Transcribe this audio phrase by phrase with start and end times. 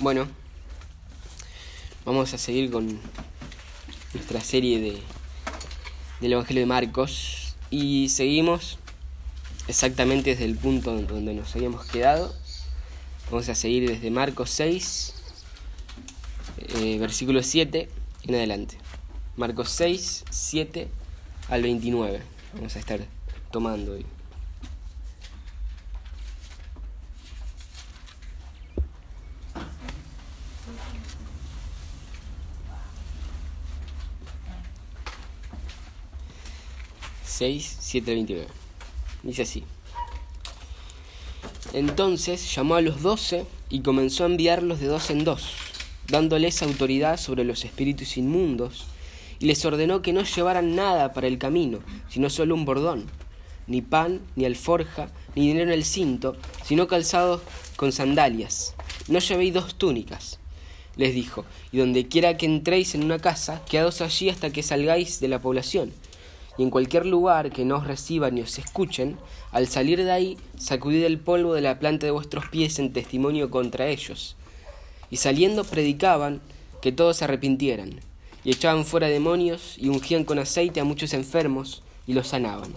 [0.00, 0.28] Bueno,
[2.04, 3.00] vamos a seguir con
[4.14, 5.02] nuestra serie de,
[6.20, 8.78] del Evangelio de Marcos y seguimos
[9.66, 12.32] exactamente desde el punto donde nos habíamos quedado.
[13.28, 15.14] Vamos a seguir desde Marcos 6,
[16.76, 17.88] eh, versículo 7
[18.22, 18.78] en adelante.
[19.36, 20.86] Marcos 6, 7
[21.48, 22.22] al 29.
[22.54, 23.00] Vamos a estar
[23.50, 24.06] tomando hoy.
[37.38, 38.48] 6, 7 29.
[39.22, 39.62] Dice así.
[41.72, 45.52] Entonces llamó a los doce y comenzó a enviarlos de dos en dos,
[46.08, 48.86] dándoles autoridad sobre los espíritus inmundos,
[49.38, 51.78] y les ordenó que no llevaran nada para el camino,
[52.08, 53.04] sino solo un bordón,
[53.68, 57.42] ni pan, ni alforja, ni dinero en el cinto, sino calzados
[57.76, 58.74] con sandalias.
[59.06, 60.40] No llevéis dos túnicas,
[60.96, 65.20] les dijo, y donde quiera que entréis en una casa, quedaos allí hasta que salgáis
[65.20, 65.92] de la población
[66.58, 69.16] y en cualquier lugar que no os reciban ni os escuchen,
[69.52, 73.48] al salir de ahí, sacudid el polvo de la planta de vuestros pies en testimonio
[73.48, 74.36] contra ellos.
[75.08, 76.40] Y saliendo predicaban
[76.82, 78.00] que todos se arrepintieran,
[78.44, 82.74] y echaban fuera demonios, y ungían con aceite a muchos enfermos, y los sanaban.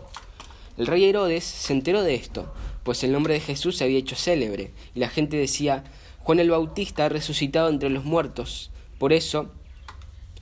[0.78, 4.16] El rey Herodes se enteró de esto, pues el nombre de Jesús se había hecho
[4.16, 5.84] célebre, y la gente decía,
[6.20, 9.52] Juan el Bautista ha resucitado entre los muertos, por eso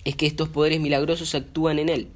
[0.04, 2.10] es que estos poderes milagrosos actúan en él.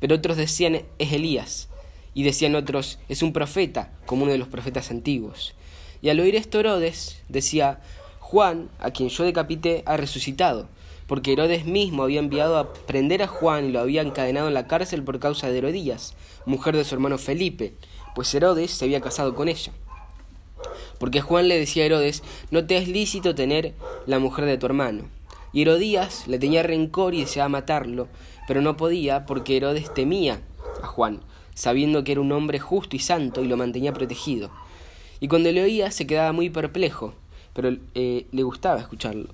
[0.00, 1.68] Pero otros decían es Elías,
[2.14, 5.54] y decían otros es un profeta, como uno de los profetas antiguos.
[6.02, 7.80] Y al oír esto Herodes decía,
[8.18, 10.68] Juan, a quien yo decapité, ha resucitado,
[11.06, 14.66] porque Herodes mismo había enviado a prender a Juan y lo había encadenado en la
[14.66, 16.14] cárcel por causa de Herodías,
[16.46, 17.74] mujer de su hermano Felipe,
[18.14, 19.72] pues Herodes se había casado con ella.
[20.98, 23.74] Porque Juan le decía a Herodes, no te es lícito tener
[24.06, 25.04] la mujer de tu hermano.
[25.52, 28.08] Y Herodías le tenía rencor y deseaba matarlo,
[28.46, 30.40] pero no podía porque Herodes temía
[30.82, 31.20] a Juan,
[31.54, 34.50] sabiendo que era un hombre justo y santo y lo mantenía protegido.
[35.20, 37.14] Y cuando le oía se quedaba muy perplejo,
[37.52, 39.28] pero eh, le gustaba escucharlo.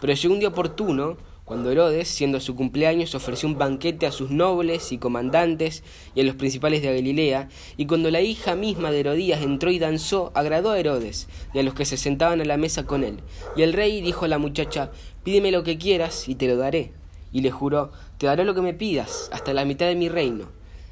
[0.00, 4.30] Pero llegó un día oportuno, cuando Herodes, siendo su cumpleaños, ofreció un banquete a sus
[4.30, 5.82] nobles y comandantes
[6.14, 9.78] y a los principales de Galilea, y cuando la hija misma de Herodías entró y
[9.78, 13.20] danzó, agradó a Herodes y a los que se sentaban a la mesa con él.
[13.56, 14.90] Y el rey dijo a la muchacha,
[15.22, 16.92] pídeme lo que quieras y te lo daré
[17.34, 20.46] y le juró, Te daré lo que me pidas, hasta la mitad de mi reino.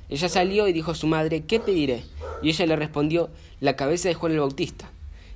[0.08, 2.02] Ella salió y dijo a su madre, ¿qué pediré?
[2.42, 4.90] Y ella le respondió, la cabeza de Juan el Bautista.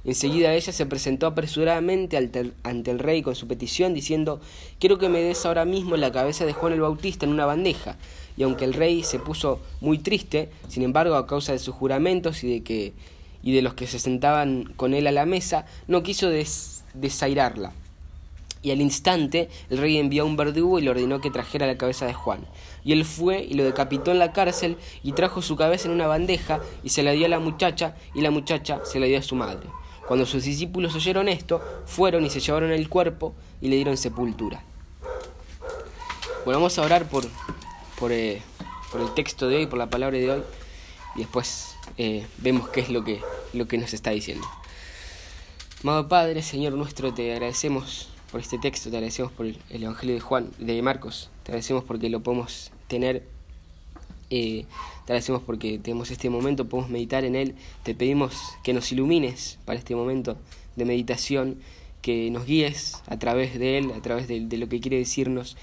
[0.05, 2.17] Enseguida ella se presentó apresuradamente
[2.63, 4.41] ante el rey con su petición, diciendo,
[4.81, 7.97] quiero que me des ahora mismo la cabeza de Juan el Bautista en una bandeja.
[8.37, 12.43] Y aunque el rey se puso muy triste, sin embargo, a causa de sus juramentos
[12.43, 12.93] y de que
[13.43, 16.31] y de los que se sentaban con él a la mesa, no quiso
[16.95, 17.73] desairarla
[18.67, 21.79] y al instante el rey envió a un verdugo y le ordenó que trajera la
[21.79, 22.45] cabeza de Juan.
[22.85, 26.09] Y él fue y lo decapitó en la cárcel y trajo su cabeza en una
[26.09, 29.23] bandeja y se la dio a la muchacha y la muchacha se la dio a
[29.23, 29.69] su madre.
[30.09, 34.65] Cuando sus discípulos oyeron esto, fueron y se llevaron el cuerpo y le dieron sepultura.
[36.45, 37.25] Bueno, vamos a orar por,
[38.01, 38.43] por, eh,
[38.91, 40.43] por el texto de hoy, por la palabra de hoy,
[41.15, 43.21] y después eh, vemos qué es lo que,
[43.53, 44.45] lo que nos está diciendo.
[45.85, 50.21] Amado Padre, Señor nuestro, te agradecemos por este texto, te agradecemos por el, Evangelio de
[50.21, 53.23] Juan, de Marcos, te agradecemos porque lo podemos tener,
[54.29, 54.67] eh,
[55.07, 59.59] te agradecemos porque tenemos este momento, podemos meditar en él, te pedimos que nos ilumines
[59.65, 60.37] para este momento
[60.77, 61.57] de meditación,
[62.03, 65.57] que nos guíes a través de él, a través de, lo que quiere decirnos,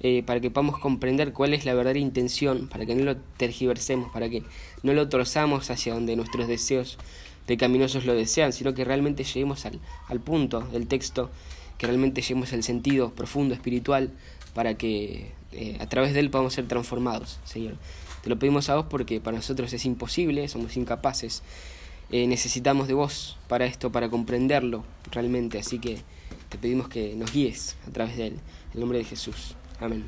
[0.00, 4.12] eh, para que podamos comprender cuál es la verdadera intención, para que no lo tergiversemos,
[4.12, 4.42] para que
[4.82, 6.98] no lo trozamos hacia donde nuestros deseos
[7.46, 11.30] pecaminosos lo desean, sino que realmente lleguemos al, al punto del texto
[11.78, 14.10] que realmente lleguemos al sentido profundo, espiritual,
[14.54, 17.76] para que eh, a través de él podamos ser transformados, Señor.
[18.22, 21.42] Te lo pedimos a vos porque para nosotros es imposible, somos incapaces.
[22.10, 25.58] Eh, necesitamos de vos para esto, para comprenderlo realmente.
[25.58, 25.98] Así que
[26.48, 28.32] te pedimos que nos guíes a través de él.
[28.34, 29.54] En el nombre de Jesús.
[29.80, 30.04] Amén.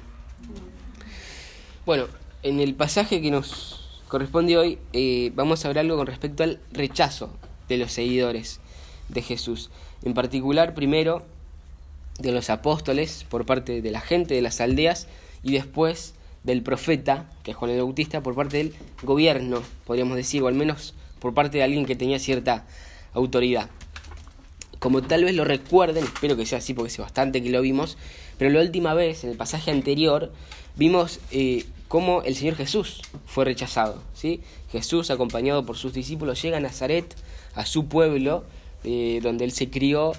[1.87, 2.07] Bueno,
[2.43, 6.61] en el pasaje que nos corresponde hoy, eh, vamos a hablar algo con respecto al
[6.73, 7.31] rechazo
[7.69, 8.61] de los seguidores
[9.09, 9.71] de Jesús.
[10.03, 11.25] En particular, primero,
[12.21, 15.07] de los apóstoles por parte de la gente de las aldeas
[15.43, 20.43] y después del profeta, que es Juan el Bautista, por parte del gobierno, podríamos decir,
[20.43, 22.67] o al menos por parte de alguien que tenía cierta
[23.13, 23.69] autoridad.
[24.79, 27.99] Como tal vez lo recuerden, espero que sea así porque hace bastante que lo vimos,
[28.39, 30.33] pero la última vez, en el pasaje anterior,
[30.77, 34.03] vimos eh, cómo el Señor Jesús fue rechazado.
[34.15, 34.41] ¿sí?
[34.73, 37.15] Jesús, acompañado por sus discípulos, llega a Nazaret,
[37.55, 38.45] a su pueblo,
[38.85, 40.13] eh, donde él se crió,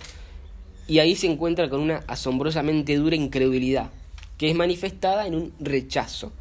[0.92, 3.92] y ahí se encuentra con una asombrosamente dura incredulidad,
[4.38, 6.34] que es manifestada en un rechazo.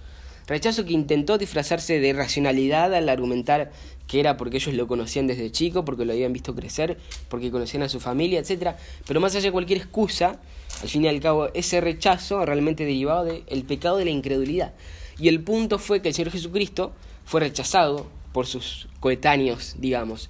[0.49, 3.71] Rechazo que intentó disfrazarse de racionalidad al argumentar
[4.09, 6.99] que era porque ellos lo conocían desde chico, porque lo habían visto crecer,
[7.29, 8.75] porque conocían a su familia, etc.
[9.07, 10.41] Pero más allá de cualquier excusa,
[10.83, 14.75] al fin y al cabo, ese rechazo realmente derivado del pecado de la incredulidad.
[15.17, 16.93] Y el punto fue que el Señor Jesucristo
[17.25, 20.29] fue rechazado por sus coetáneos, digamos.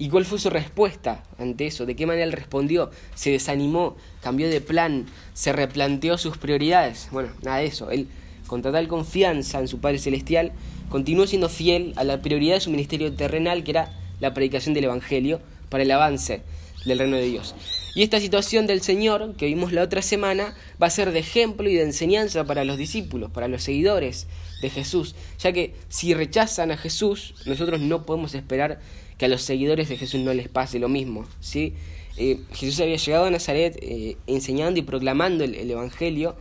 [0.00, 1.84] ¿Y cuál fue su respuesta ante eso?
[1.84, 2.92] ¿De qué manera él respondió?
[3.16, 3.96] ¿Se desanimó?
[4.22, 5.06] ¿Cambió de plan?
[5.34, 7.08] ¿Se replanteó sus prioridades?
[7.10, 7.90] Bueno, nada de eso.
[7.90, 8.06] Él,
[8.46, 10.52] con total confianza en su Padre Celestial,
[10.88, 14.84] continuó siendo fiel a la prioridad de su ministerio terrenal, que era la predicación del
[14.84, 16.42] Evangelio, para el avance
[16.84, 17.56] del reino de Dios.
[17.94, 21.68] Y esta situación del Señor, que vimos la otra semana, va a ser de ejemplo
[21.68, 24.26] y de enseñanza para los discípulos, para los seguidores
[24.62, 28.80] de Jesús, ya que si rechazan a Jesús, nosotros no podemos esperar
[29.16, 31.26] que a los seguidores de Jesús no les pase lo mismo.
[31.40, 31.74] ¿sí?
[32.16, 36.36] Eh, Jesús había llegado a Nazaret eh, enseñando y proclamando el, el Evangelio,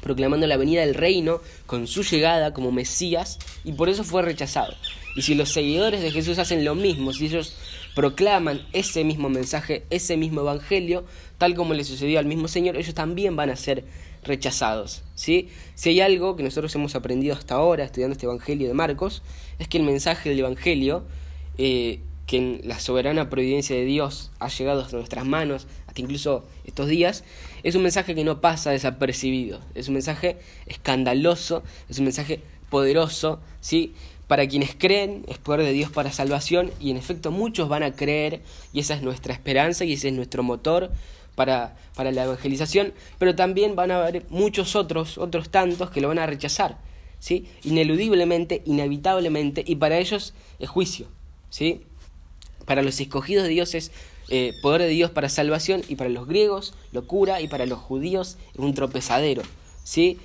[0.00, 4.74] proclamando la venida del reino con su llegada como Mesías, y por eso fue rechazado.
[5.16, 7.54] Y si los seguidores de Jesús hacen lo mismo, si ellos
[7.94, 11.04] proclaman ese mismo mensaje, ese mismo evangelio,
[11.38, 13.84] tal como le sucedió al mismo Señor, ellos también van a ser
[14.24, 15.02] rechazados.
[15.14, 15.48] ¿sí?
[15.74, 19.22] Si hay algo que nosotros hemos aprendido hasta ahora estudiando este evangelio de Marcos,
[19.58, 21.04] es que el mensaje del evangelio,
[21.58, 26.44] eh, que en la soberana providencia de Dios ha llegado hasta nuestras manos, hasta incluso
[26.64, 27.22] estos días,
[27.62, 33.40] es un mensaje que no pasa desapercibido, es un mensaje escandaloso, es un mensaje poderoso,
[33.60, 33.94] ¿sí?
[34.26, 37.92] Para quienes creen es poder de Dios para salvación y en efecto muchos van a
[37.92, 38.40] creer
[38.72, 40.90] y esa es nuestra esperanza y ese es nuestro motor
[41.34, 46.08] para, para la evangelización, pero también van a haber muchos otros, otros tantos que lo
[46.08, 46.78] van a rechazar,
[47.18, 47.46] ¿sí?
[47.64, 51.08] Ineludiblemente, inevitablemente y para ellos es juicio,
[51.50, 51.82] ¿sí?
[52.64, 53.92] Para los escogidos de Dios es
[54.30, 58.38] eh, poder de Dios para salvación y para los griegos locura y para los judíos
[58.56, 59.42] un tropezadero,
[59.82, 60.18] ¿sí?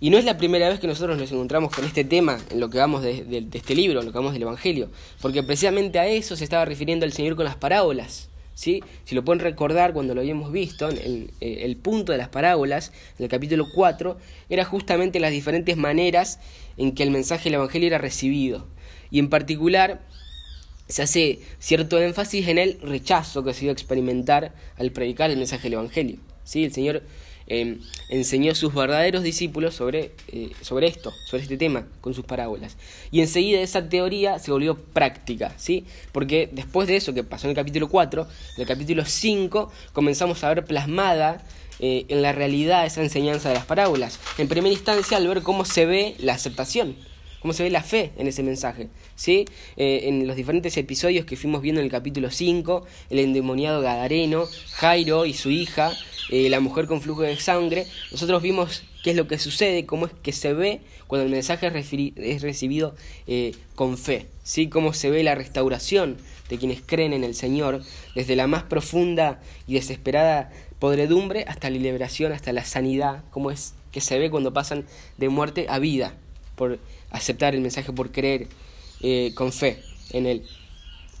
[0.00, 2.70] Y no es la primera vez que nosotros nos encontramos con este tema en lo
[2.70, 4.90] que vamos de, este libro, en lo que vamos del Evangelio,
[5.20, 8.28] porque precisamente a eso se estaba refiriendo el Señor con las parábolas.
[8.54, 8.82] ¿sí?
[9.04, 12.92] Si lo pueden recordar cuando lo habíamos visto, el, eh, el punto de las parábolas,
[13.18, 14.16] en el capítulo 4,
[14.48, 16.38] era justamente las diferentes maneras
[16.76, 18.66] en que el mensaje del Evangelio era recibido.
[19.10, 20.00] Y en particular
[20.88, 25.38] se hace cierto énfasis en el rechazo que se iba a experimentar al predicar el
[25.38, 26.18] mensaje del Evangelio.
[26.44, 26.64] ¿sí?
[26.64, 27.02] El Señor
[27.50, 27.80] Em,
[28.10, 32.76] enseñó a sus verdaderos discípulos sobre, eh, sobre esto, sobre este tema, con sus parábolas.
[33.10, 35.86] Y enseguida esa teoría se volvió práctica, ¿sí?
[36.12, 40.44] Porque después de eso que pasó en el capítulo 4, en el capítulo 5 comenzamos
[40.44, 41.42] a ver plasmada
[41.80, 44.20] eh, en la realidad esa enseñanza de las parábolas.
[44.36, 46.96] En primera instancia al ver cómo se ve la aceptación,
[47.40, 48.88] cómo se ve la fe en ese mensaje.
[49.16, 49.44] ¿sí?
[49.76, 54.46] Eh, en los diferentes episodios que fuimos viendo en el capítulo 5, el endemoniado Gadareno,
[54.72, 55.92] Jairo y su hija,
[56.30, 60.06] eh, la mujer con flujo de sangre, nosotros vimos qué es lo que sucede, cómo
[60.06, 62.94] es que se ve cuando el mensaje es recibido
[63.26, 64.68] eh, con fe, ¿sí?
[64.68, 66.16] cómo se ve la restauración
[66.48, 67.82] de quienes creen en el Señor,
[68.14, 73.74] desde la más profunda y desesperada podredumbre hasta la liberación, hasta la sanidad, cómo es
[73.92, 74.84] que se ve cuando pasan
[75.16, 76.14] de muerte a vida,
[77.10, 78.48] aceptar el mensaje, por creer
[79.00, 80.42] eh, con fe en él.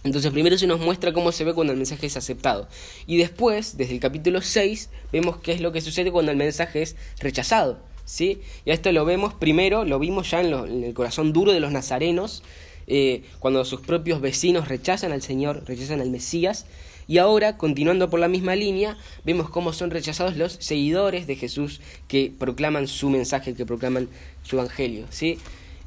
[0.04, 2.68] Entonces primero se nos muestra cómo se ve cuando el mensaje es aceptado.
[3.06, 6.82] Y después, desde el capítulo 6, vemos qué es lo que sucede cuando el mensaje
[6.82, 7.78] es rechazado.
[8.04, 8.40] ¿sí?
[8.64, 12.42] Y esto lo vemos primero, lo vimos ya en, el corazón duro de los nazarenos,
[12.86, 16.66] eh, cuando sus propios vecinos rechazan al Señor, rechazan al Mesías.
[17.06, 21.80] Y ahora, continuando por la misma línea, vemos cómo son rechazados los seguidores de Jesús
[22.06, 24.08] que proclaman su mensaje, que proclaman
[24.42, 25.06] su evangelio.
[25.10, 25.38] ¿sí?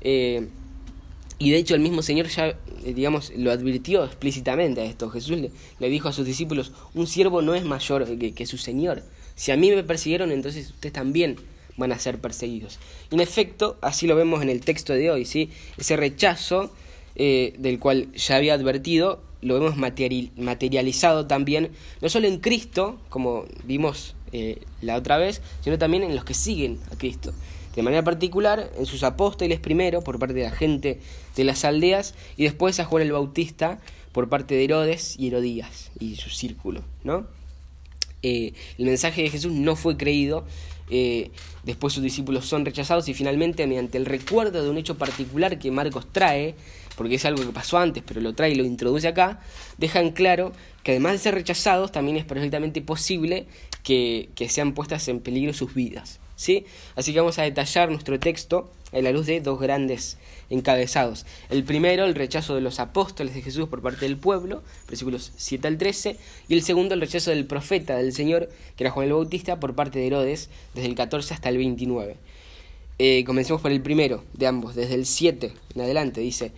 [0.02, 0.48] Eh,
[1.42, 5.10] y de hecho el mismo Señor ya, eh, digamos, lo advirtió explícitamente a esto.
[5.10, 5.40] Jesús
[5.80, 9.02] le, dijo a sus discípulos, un siervo no es mayor que, su Señor.
[9.34, 11.38] Si a mí me persiguieron, entonces ustedes también
[11.78, 12.78] van a ser perseguidos.
[13.10, 15.50] En efecto, así lo vemos en el texto de hoy, ¿sí?
[15.80, 16.72] Ese rechazo
[17.16, 23.46] eh, del cual ya había advertido, lo vemos materializado también, no solo en Cristo, como
[23.64, 27.34] vimos eh, la otra vez, sino también en los que siguen a Cristo
[27.76, 31.00] de manera particular en sus apóstoles primero por parte de la gente
[31.36, 33.80] de las aldeas y después a Juan el Bautista
[34.12, 37.26] por parte de Herodes y Herodías y su círculo, ¿no?
[38.24, 40.46] Eh, el mensaje de Jesús no fue creído,
[40.90, 41.32] eh,
[41.64, 45.72] después sus discípulos son rechazados y finalmente mediante el recuerdo de un hecho particular que
[45.72, 46.54] Marcos trae,
[46.98, 49.40] porque es algo que pasó antes, pero lo trae y lo introduce acá,
[49.78, 50.52] dejan claro
[50.84, 53.48] que además de ser rechazados, también es perfectamente posible
[53.84, 56.21] que, que sean puestas en peligro sus vidas.
[56.42, 56.66] ¿Sí?
[56.96, 60.18] Así que vamos a detallar nuestro texto a la luz de dos grandes
[60.50, 61.26] encabezados.
[61.50, 65.68] El primero, el rechazo de los apóstoles de Jesús por parte del pueblo, versículos 7
[65.68, 66.18] al 13,
[66.48, 69.76] y el segundo, el rechazo del profeta del Señor, que era Juan el Bautista, por
[69.76, 72.18] parte de Herodes, desde el 14 hasta el 29.
[72.98, 76.52] Eh, comencemos por el primero de ambos, desde el 7 en adelante, dice,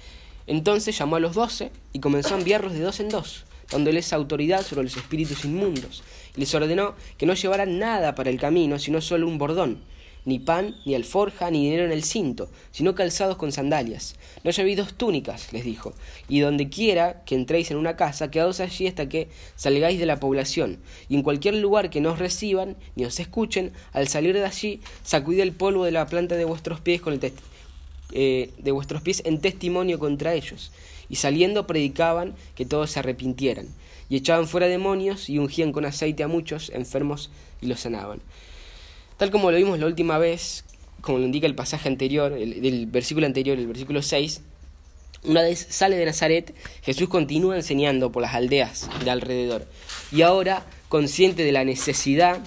[0.48, 4.64] entonces llamó a los doce y comenzó a enviarlos de dos en dos, dándoles autoridad
[4.66, 6.04] sobre los espíritus inmundos,
[6.36, 9.80] y les ordenó que no llevaran nada para el camino, sino solo un bordón,
[10.26, 14.16] ni pan, ni alforja, ni dinero en el cinto, sino calzados con sandalias.
[14.44, 15.94] No llevéis dos túnicas, les dijo,
[16.30, 20.20] y donde quiera que entréis en una casa, quedaos allí hasta que salgáis de la
[20.20, 20.78] población,
[21.10, 24.82] y en cualquier lugar que no os reciban, ni os escuchen, al salir de allí,
[25.04, 27.34] sacudid el polvo de la planta de vuestros pies con el
[28.16, 30.72] eh, de vuestros pies en testimonio contra ellos.
[31.10, 33.68] Y saliendo predicaban que todos se arrepintieran,
[34.10, 37.32] y echaban fuera demonios y ungían con aceite a muchos enfermos
[37.62, 38.22] y los sanaban.
[39.18, 40.66] Tal como lo vimos la última vez,
[41.02, 44.42] como lo indica el pasaje anterior, el, versículo anterior, el versículo 6,
[45.26, 49.66] una vez sale de Nazaret, Jesús continúa enseñando por las aldeas de alrededor.
[50.12, 52.40] Y ahora, consciente de la necesidad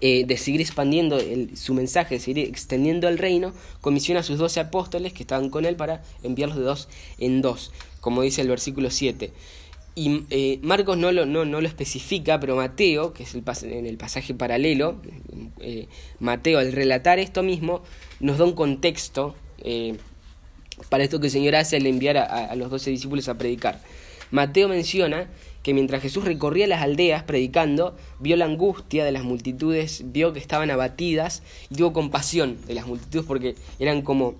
[0.00, 1.18] eh, de seguir expandiendo
[1.54, 5.64] su mensaje, de seguir extendiendo el reino, comisiona a sus doce apóstoles que estaban con
[5.64, 6.88] él para enviarlos de dos
[7.18, 9.32] en dos, como dice el versículo 7.
[9.94, 13.86] Y eh, Marcos no lo, no, no lo especifica, pero Mateo, que es el en
[13.86, 15.00] el pasaje paralelo,
[15.60, 15.88] eh,
[16.20, 17.82] Mateo al relatar esto mismo,
[18.20, 19.34] nos da un contexto
[20.88, 23.80] para esto que el Señor hace al enviar a, los doce discípulos a predicar.
[24.30, 25.28] Mateo menciona
[25.66, 30.38] que mientras Jesús recorría las aldeas predicando, vio la angustia de las multitudes, vio que
[30.38, 34.36] estaban abatidas y tuvo compasión de las multitudes porque eran como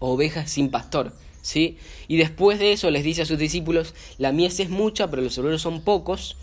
[0.00, 1.14] ovejas sin pastor.
[1.40, 1.78] ¿sí?
[2.08, 5.38] Y después de eso les dice a sus discípulos, la mies es mucha, pero los
[5.38, 6.36] obreros son pocos,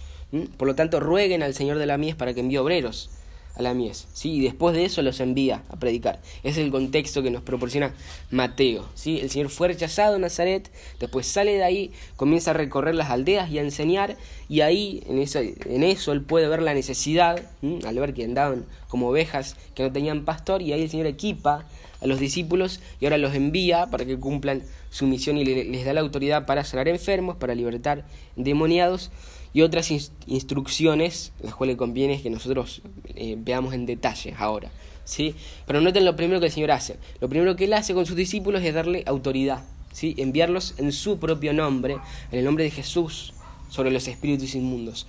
[0.58, 3.12] por lo tanto rueguen al Señor de la mies para que envíe obreros
[3.55, 4.31] a la mies, ¿sí?
[4.34, 6.22] Y después de eso los envía a predicar.
[6.43, 7.93] Es el contexto que nos proporciona
[8.29, 9.20] Mateo, ¿sí?
[9.20, 13.50] El Señor fue rechazado en Nazaret, después sale de ahí, comienza a recorrer las aldeas
[13.51, 14.17] y a enseñar,
[14.50, 17.41] y ahí, en eso, en eso él puede ver la necesidad,
[17.86, 21.65] al ver que andaban como ovejas que no tenían pastor, y ahí el Señor equipa
[22.01, 25.93] a los discípulos y ahora los envía para que cumplan su misión y les da
[25.93, 28.05] la autoridad para sanar enfermos, para libertar
[28.36, 29.12] demoniados
[29.53, 29.91] y otras
[30.27, 32.81] instrucciones, las cuales conviene que nosotros
[33.15, 34.72] eh, veamos en detalle ahora.
[35.03, 35.36] ¿sí?
[35.65, 36.98] Pero noten lo primero que el Señor hace.
[37.20, 40.15] Lo primero que Él hace con sus discípulos es darle autoridad, ¿sí?
[40.17, 41.98] enviarlos en su propio nombre,
[42.31, 43.34] en el nombre de Jesús,
[43.70, 45.08] sobre los espíritus inmundos.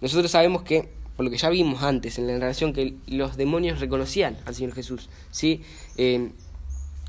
[0.00, 3.80] Nosotros sabemos que por lo que ya vimos antes en la narración, que los demonios
[3.80, 5.08] reconocían al Señor Jesús.
[5.32, 5.62] ¿sí?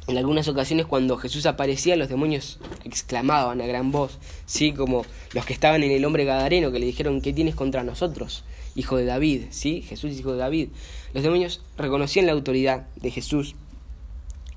[0.09, 4.71] En algunas ocasiones cuando Jesús aparecía, los demonios exclamaban a gran voz, ¿sí?
[4.71, 8.43] como los que estaban en el hombre gadareno, que le dijeron, ¿qué tienes contra nosotros?
[8.75, 9.81] Hijo de David, ¿sí?
[9.81, 10.69] Jesús, hijo de David.
[11.13, 13.55] Los demonios reconocían la autoridad de Jesús.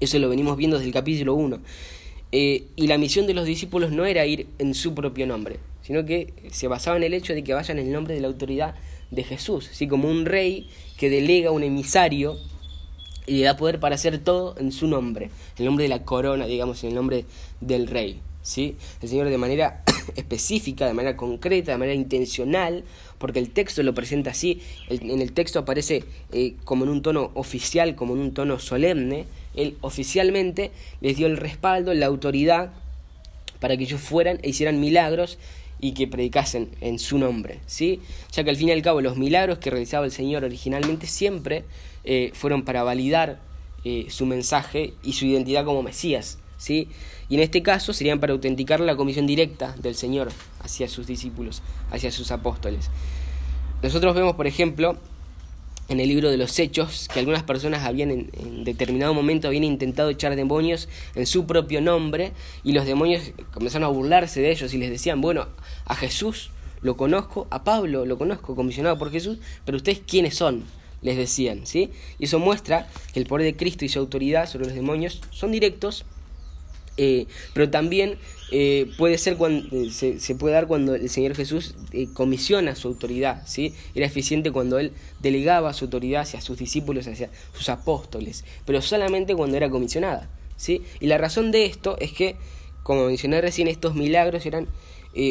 [0.01, 1.61] Eso lo venimos viendo desde el capítulo 1.
[2.33, 6.05] Eh, y la misión de los discípulos no era ir en su propio nombre, sino
[6.07, 8.75] que se basaba en el hecho de que vayan en el nombre de la autoridad
[9.11, 12.39] de Jesús, así como un rey que delega un emisario
[13.27, 16.47] y le da poder para hacer todo en su nombre, el nombre de la corona,
[16.47, 17.25] digamos, en el nombre
[17.61, 18.21] del rey.
[18.43, 18.77] ¿sí?
[19.01, 19.83] El Señor de manera
[20.17, 22.85] específica, de manera concreta, de manera intencional,
[23.19, 27.31] porque el texto lo presenta así, en el texto aparece eh, como en un tono
[27.35, 32.73] oficial, como en un tono solemne, él oficialmente les dio el respaldo, la autoridad
[33.61, 35.39] para que ellos fueran e hicieran milagros
[35.81, 38.01] y que predicasen en su nombre, ¿sí?
[38.33, 41.65] Ya que al fin y al cabo los milagros que realizaba el Señor originalmente siempre
[42.05, 43.41] eh, fueron para validar
[43.85, 46.89] eh, su mensaje y su identidad como Mesías, ¿sí?
[47.29, 50.31] Y en este caso serían para autenticar la comisión directa del Señor
[50.61, 52.91] hacia sus discípulos, hacia sus apóstoles.
[53.83, 54.97] Nosotros vemos, por ejemplo,
[55.89, 60.11] en el libro de los Hechos que algunas personas habían en, determinado momento habían intentado
[60.11, 62.33] echar demonios en su propio nombre
[62.63, 65.49] y los demonios comenzaron a burlarse de ellos y les decían, bueno,
[65.85, 70.65] a Jesús lo conozco, a Pablo lo conozco, comisionado por Jesús, pero ustedes quiénes son,
[71.03, 71.91] les decían, ¿sí?
[72.19, 75.53] Y eso muestra que el poder de Cristo y su autoridad sobre los demonios son
[75.53, 76.05] directos,
[76.97, 78.19] eh, pero también
[78.51, 81.75] eh, puede ser cuando, eh, se, puede dar cuando el Señor Jesús
[82.15, 83.75] comisiona su autoridad, ¿sí?
[83.95, 89.35] Era eficiente cuando Él delegaba su autoridad hacia sus discípulos, hacia sus apóstoles, pero solamente
[89.35, 90.83] cuando era comisionada, ¿sí?
[91.01, 92.37] Y la razón de esto es que,
[92.83, 94.69] como mencioné recién, estos milagros eran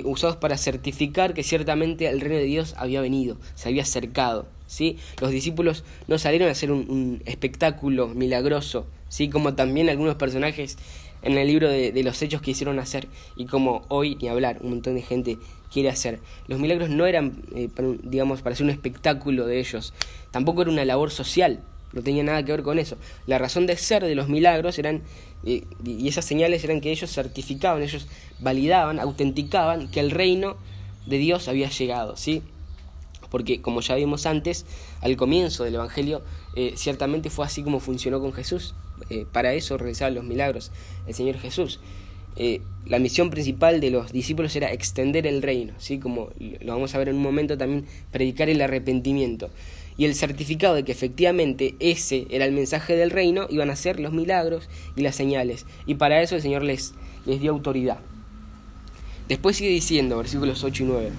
[0.04, 4.98] usados para certificar que ciertamente el reino de Dios había venido, se había acercado, ¿sí?
[5.20, 9.30] Los discípulos no salieron a hacer un, espectáculo milagroso, ¿sí?
[9.30, 10.78] Como también algunos personajes
[11.24, 14.70] en el libro de, los hechos que hicieron hacer y como hoy ni hablar, un
[14.70, 15.38] montón de gente
[15.72, 16.20] quiere hacer.
[16.48, 19.94] Los milagros no eran, eh, para, digamos, para hacer un espectáculo de ellos,
[20.32, 21.60] tampoco era una labor social,
[21.92, 22.98] no tenía nada que ver con eso.
[23.28, 25.02] La razón de ser de los milagros eran,
[25.46, 28.08] eh, y esas señales eran que ellos certificaban, ellos
[28.40, 30.56] validaban, autenticaban que el reino
[31.06, 32.42] de Dios había llegado, ¿sí?
[33.32, 34.68] Porque como ya vimos antes,
[35.02, 36.22] al comienzo del Evangelio,
[36.56, 38.76] eh, ciertamente fue así como funcionó con Jesús.
[39.10, 40.72] Eh, para eso realizaban los milagros
[41.08, 41.80] el Señor Jesús.
[42.86, 46.00] la misión principal de los discípulos era extender el reino, ¿sí?
[46.00, 49.50] como lo vamos a ver en un momento también, predicar el arrepentimiento
[49.98, 54.00] y el certificado de que efectivamente ese era el mensaje del reino, iban a ser
[54.00, 55.66] los milagros y las señales.
[55.86, 56.94] Y para eso el Señor les,
[57.26, 58.00] les dio autoridad.
[59.28, 61.12] Después sigue diciendo, versículos 8 y 9.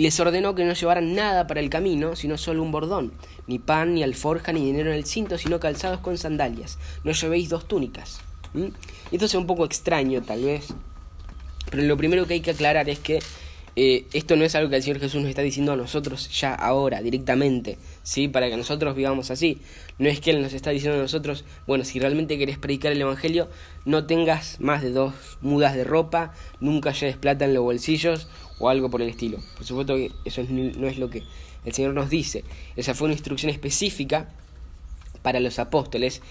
[0.00, 3.12] Y les ordenó que no llevaran nada para el camino, sino solo un bordón,
[3.46, 6.78] ni pan, ni alforja, ni dinero en el cinto, sino calzados con sandalias.
[7.04, 8.22] No llevéis dos túnicas.
[9.12, 10.68] Esto es un poco extraño, tal vez.
[11.70, 13.18] Pero lo primero que hay que aclarar es que
[13.76, 16.54] eh, esto no es algo que el Señor Jesús nos está diciendo a nosotros ya
[16.54, 18.28] ahora, directamente, ¿sí?
[18.28, 19.58] Para que nosotros vivamos así.
[19.98, 23.00] No es que Él nos está diciendo a nosotros, bueno, si realmente querés predicar el
[23.00, 23.48] Evangelio,
[23.84, 28.68] no tengas más de dos mudas de ropa, nunca lleves plata en los bolsillos o
[28.68, 29.38] algo por el estilo.
[29.56, 31.22] Por supuesto que eso no es lo que
[31.64, 32.44] el Señor nos dice.
[32.76, 34.28] Esa fue una instrucción específica
[35.22, 36.22] para los apóstoles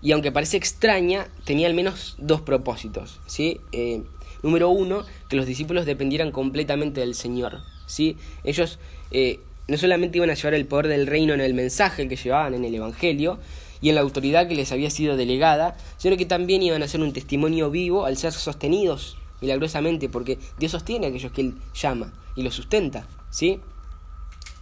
[0.00, 3.60] y aunque parece extraña, tenía al menos dos propósitos, ¿sí?
[3.72, 4.02] Eh,
[4.42, 7.60] Número uno, que los discípulos dependieran completamente del Señor.
[7.86, 8.16] ¿sí?
[8.44, 8.78] Ellos
[9.10, 12.54] eh, no solamente iban a llevar el poder del reino en el mensaje que llevaban
[12.54, 13.38] en el Evangelio
[13.80, 17.00] y en la autoridad que les había sido delegada, sino que también iban a ser
[17.00, 22.12] un testimonio vivo al ser sostenidos milagrosamente, porque Dios sostiene a aquellos que Él llama
[22.34, 23.06] y los sustenta.
[23.30, 23.60] ¿sí?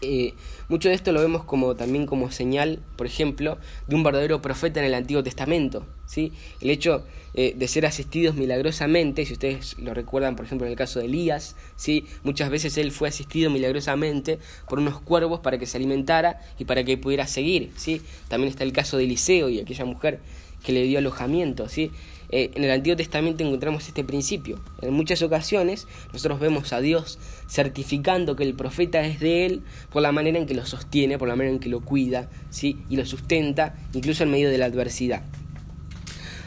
[0.03, 0.35] Eh,
[0.69, 4.81] mucho de esto lo vemos como también como señal, por ejemplo, de un verdadero profeta
[4.81, 5.87] en el Antiguo Testamento.
[6.07, 6.33] ¿sí?
[6.61, 10.77] El hecho eh, de ser asistidos milagrosamente, si ustedes lo recuerdan, por ejemplo, en el
[10.77, 12.05] caso de Elías, ¿sí?
[12.25, 14.39] muchas veces él fue asistido milagrosamente
[14.69, 17.73] por unos cuervos para que se alimentara y para que pudiera seguir.
[17.77, 18.03] ¿sí?
[18.29, 20.21] También está el caso de Eliseo y aquella mujer
[20.63, 21.69] que le dio alojamiento.
[21.69, 21.91] ¿sí?
[22.31, 24.59] Eh, en el Antiguo Testamento encontramos este principio.
[24.83, 27.19] En muchas ocasiones nosotros vemos a Dios
[27.49, 31.29] certificando que el profeta es de Él por la manera en que lo sostiene, por
[31.29, 32.79] la manera en que lo cuida ¿sí?
[32.89, 35.23] y lo sustenta, incluso en medio de la adversidad.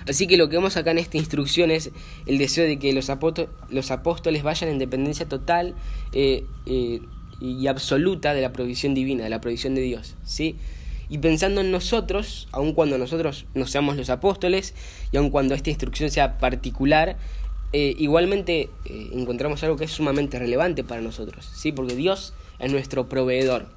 [0.08, 1.92] Así que lo que vemos acá en esta instrucción es
[2.26, 5.76] el deseo de que los, apóstoles vayan en dependencia total
[6.14, 7.02] eh, eh,
[7.40, 10.16] y absoluta de la provisión divina, de la provisión de Dios.
[10.24, 10.56] ¿sí?
[11.10, 14.76] Y pensando en nosotros, aun cuando nosotros no seamos los apóstoles
[15.12, 17.18] y aun cuando esta instrucción sea particular,
[17.74, 21.72] eh, igualmente eh, encontramos algo que es sumamente relevante para nosotros, ¿sí?
[21.72, 23.68] porque Dios es nuestro proveedor.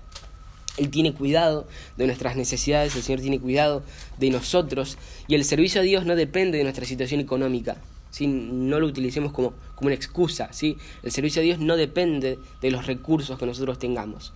[0.79, 1.67] Él tiene cuidado
[1.97, 3.83] de nuestras necesidades, el Señor tiene cuidado
[4.19, 4.97] de nosotros
[5.29, 7.77] y el servicio a Dios no depende de nuestra situación económica.
[8.11, 8.27] ¿sí?
[8.27, 10.51] No lo utilicemos como, como una excusa.
[10.53, 10.79] ¿sí?
[11.03, 14.33] El servicio a Dios no depende de los recursos que nosotros tengamos.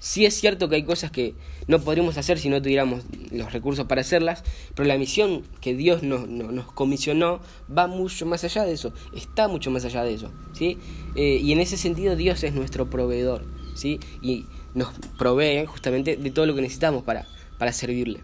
[0.00, 1.34] Sí es cierto que hay cosas que
[1.66, 4.42] no podríamos hacer si no tuviéramos los recursos para hacerlas,
[4.74, 9.46] pero la misión que Dios nos, nos, comisionó va mucho más allá de eso, está
[9.46, 10.78] mucho más allá de eso, ¿sí?
[11.16, 14.00] Eh, y en ese sentido Dios es nuestro proveedor, ¿sí?
[14.22, 17.26] Y nos provee justamente de todo lo que necesitamos para,
[17.58, 18.20] para servirle.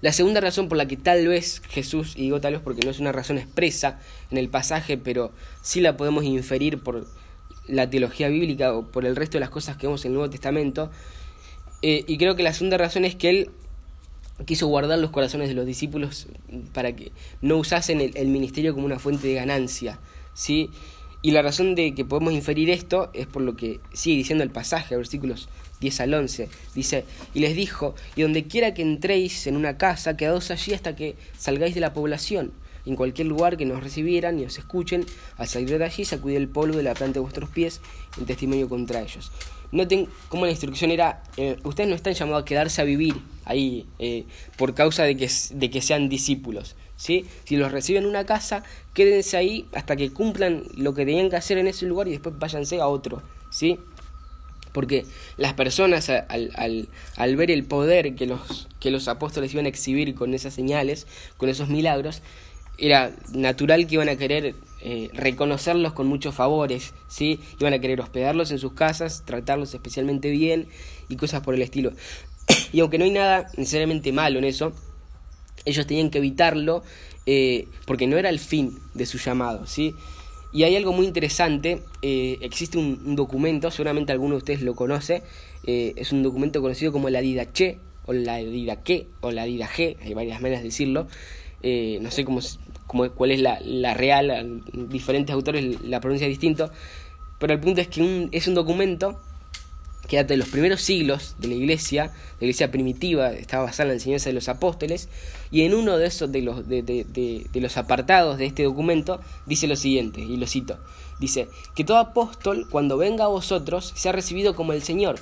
[0.00, 2.90] La segunda razón por la que tal vez Jesús, y digo tal vez porque no
[2.90, 4.00] es una razón expresa
[4.32, 5.30] en el pasaje, pero
[5.62, 7.06] sí la podemos inferir por
[7.70, 10.30] la teología bíblica o por el resto de las cosas que vemos en el Nuevo
[10.30, 10.90] Testamento.
[11.82, 13.50] Eh, y creo que la segunda razón es que él
[14.44, 16.26] quiso guardar los corazones de los discípulos
[16.72, 19.98] para que no usasen el, ministerio como una fuente de ganancia.
[20.34, 20.70] ¿sí?
[21.22, 24.50] Y la razón de que podemos inferir esto es por lo que sigue diciendo el
[24.50, 25.48] pasaje, versículos
[25.80, 26.48] 10 al 11.
[26.74, 27.04] Dice,
[27.34, 31.16] y les dijo, y donde quiera que entréis en una casa, quedaos allí hasta que
[31.36, 32.52] salgáis de la población
[32.90, 35.06] en cualquier lugar que nos recibieran y os escuchen,
[35.38, 37.80] al salir de allí sacudid el polvo de la planta de vuestros pies
[38.18, 39.30] en testimonio contra ellos.
[39.72, 43.86] Noten cómo la instrucción era, eh, ustedes no están llamados a quedarse a vivir ahí
[44.00, 44.24] eh,
[44.56, 46.74] por causa de que, de que sean discípulos.
[46.96, 47.24] ¿sí?
[47.44, 51.36] Si los reciben en una casa, quédense ahí hasta que cumplan lo que tenían que
[51.36, 53.22] hacer en ese lugar y después váyanse a otro.
[53.50, 53.78] ¿sí?
[54.72, 55.04] Porque
[55.36, 59.68] las personas al, al, al, ver el poder que los, que los apóstoles iban a
[59.68, 62.22] exhibir con esas señales, con esos milagros,
[62.80, 67.38] era natural que iban a querer eh, reconocerlos con muchos favores, ¿sí?
[67.60, 70.68] Iban a querer hospedarlos en sus casas, tratarlos especialmente bien
[71.10, 71.92] y cosas por el estilo.
[72.72, 74.72] y aunque no hay nada necesariamente malo en eso,
[75.66, 76.82] ellos tenían que evitarlo
[77.26, 79.94] eh, porque no era el fin de su llamado, ¿sí?
[80.50, 85.22] Y hay algo muy interesante, eh, existe un, documento, seguramente alguno de ustedes lo conoce,
[85.62, 90.40] es un documento conocido como la Didache, o la Didaque, o la Didaje, hay varias
[90.40, 91.06] maneras de decirlo,
[91.62, 92.40] no sé cómo,
[93.14, 96.70] cuál es la, real, diferentes autores la pronuncia distinto,
[97.38, 99.20] pero el punto es que es un documento
[100.10, 103.94] que de los primeros siglos de la iglesia, la iglesia primitiva, estaba basada en la
[103.94, 105.08] enseñanza de los apóstoles,
[105.52, 110.20] y en uno de esos los, de, los apartados de este documento dice lo siguiente,
[110.20, 110.78] y lo cito,
[111.20, 115.20] dice, que todo apóstol cuando venga a vosotros sea recibido como el Señor,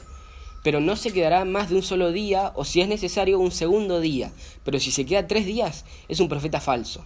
[0.63, 4.01] pero no se quedará más de un solo día, o si es necesario un segundo
[4.01, 4.33] día,
[4.65, 7.05] pero si se queda tres días, es un profeta falso.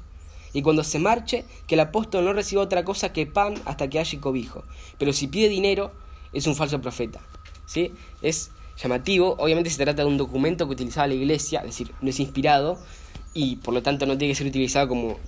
[0.53, 3.99] Y cuando se marche, que el apóstol no reciba otra cosa que pan hasta que
[3.99, 4.65] haya cobijo,
[4.99, 5.93] pero si pide dinero,
[6.33, 7.21] es un falso profeta.
[7.67, 7.93] ¿sí?
[8.21, 8.51] Es
[8.83, 12.21] llamativo, obviamente se trata de un documento que utilizaba la iglesia, es decir, no es
[12.21, 12.79] inspirado
[13.35, 15.19] y por lo tanto no tiene que ser utilizado como,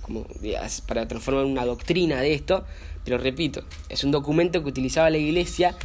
[0.87, 2.63] para transformar una doctrina de esto,
[3.03, 5.75] pero repito, es un documento que utilizaba la iglesia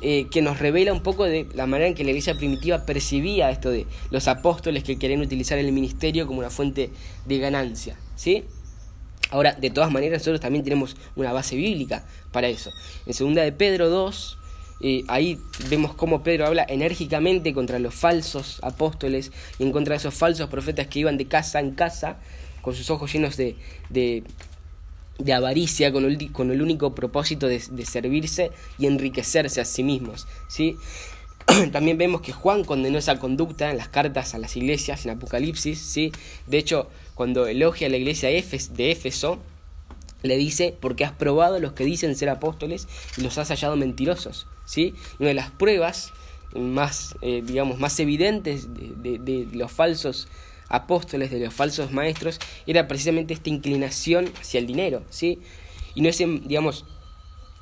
[0.00, 3.50] eh, que nos revela un poco de la manera en que la iglesia primitiva percibía
[3.50, 6.90] esto de los apóstoles que querían utilizar el ministerio como una fuente
[7.26, 8.44] de ganancia, ¿sí?
[9.30, 12.70] Ahora, de todas maneras, nosotros también tenemos una base bíblica para eso.
[13.06, 14.38] En segunda de Pedro 2,
[15.08, 15.38] ahí
[15.68, 20.48] vemos cómo Pedro habla enérgicamente contra los falsos apóstoles y en contra de esos falsos
[20.48, 22.18] profetas que iban de casa en casa
[22.62, 23.56] con sus ojos llenos de,
[23.88, 30.26] de, avaricia, con el, con el, único propósito de, servirse y enriquecerse a sí mismos.
[30.48, 30.76] ¿sí?
[31.72, 35.78] También vemos que Juan condenó esa conducta en las cartas a las iglesias, en Apocalipsis.
[35.78, 36.12] ¿sí?
[36.46, 39.40] De hecho, cuando elogia a la iglesia de Éfeso,
[40.22, 44.46] le dice, porque has probado los que dicen ser apóstoles y los has hallado mentirosos.
[44.64, 44.94] ¿sí?
[45.18, 46.12] Una de las pruebas
[46.54, 50.28] más, eh, digamos, más evidentes de, los falsos
[50.68, 55.02] apóstoles, de los falsos maestros, era precisamente esta inclinación hacia el dinero.
[55.10, 55.40] ¿sí?
[55.96, 56.84] Y no es, digamos,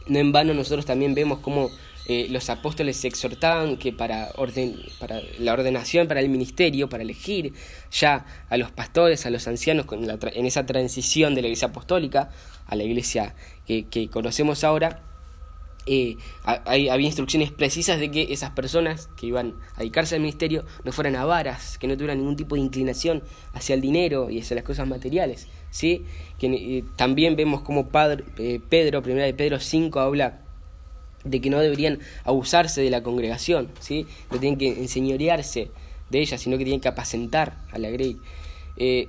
[0.06, 1.70] no en vano nosotros también vemos cómo
[2.08, 7.52] eh, los apóstoles exhortaban que para, orden, para la ordenación, para el ministerio, para elegir
[7.90, 12.30] ya a los pastores, a los ancianos en esa transición de la iglesia apostólica
[12.66, 13.34] a la iglesia
[13.66, 15.02] que, conocemos ahora,
[15.86, 20.92] eh, había instrucciones precisas de que esas personas que iban a dedicarse al ministerio no
[20.92, 24.64] fueran avaras, que no tuvieran ningún tipo de inclinación hacia el dinero y hacia las
[24.64, 25.48] cosas materiales.
[25.70, 26.04] ¿sí?
[26.38, 30.45] Que, eh, también vemos como Pedro, primera de Pedro 5, habla
[31.26, 34.06] de que no deberían abusarse de la congregación, ¿sí?
[34.30, 35.70] no tienen que enseñorearse
[36.10, 38.18] de ella, sino que tienen que apacentar a la grey.
[38.76, 39.08] Eh,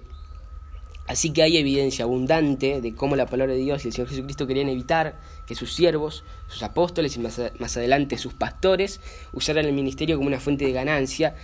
[1.08, 4.48] así que hay evidencia abundante de cómo la palabra de Dios y el Señor Jesucristo
[4.48, 9.00] querían evitar que sus siervos, sus apóstoles y más, más adelante sus pastores
[9.34, 11.36] usaran el ministerio como una fuente de ganancia.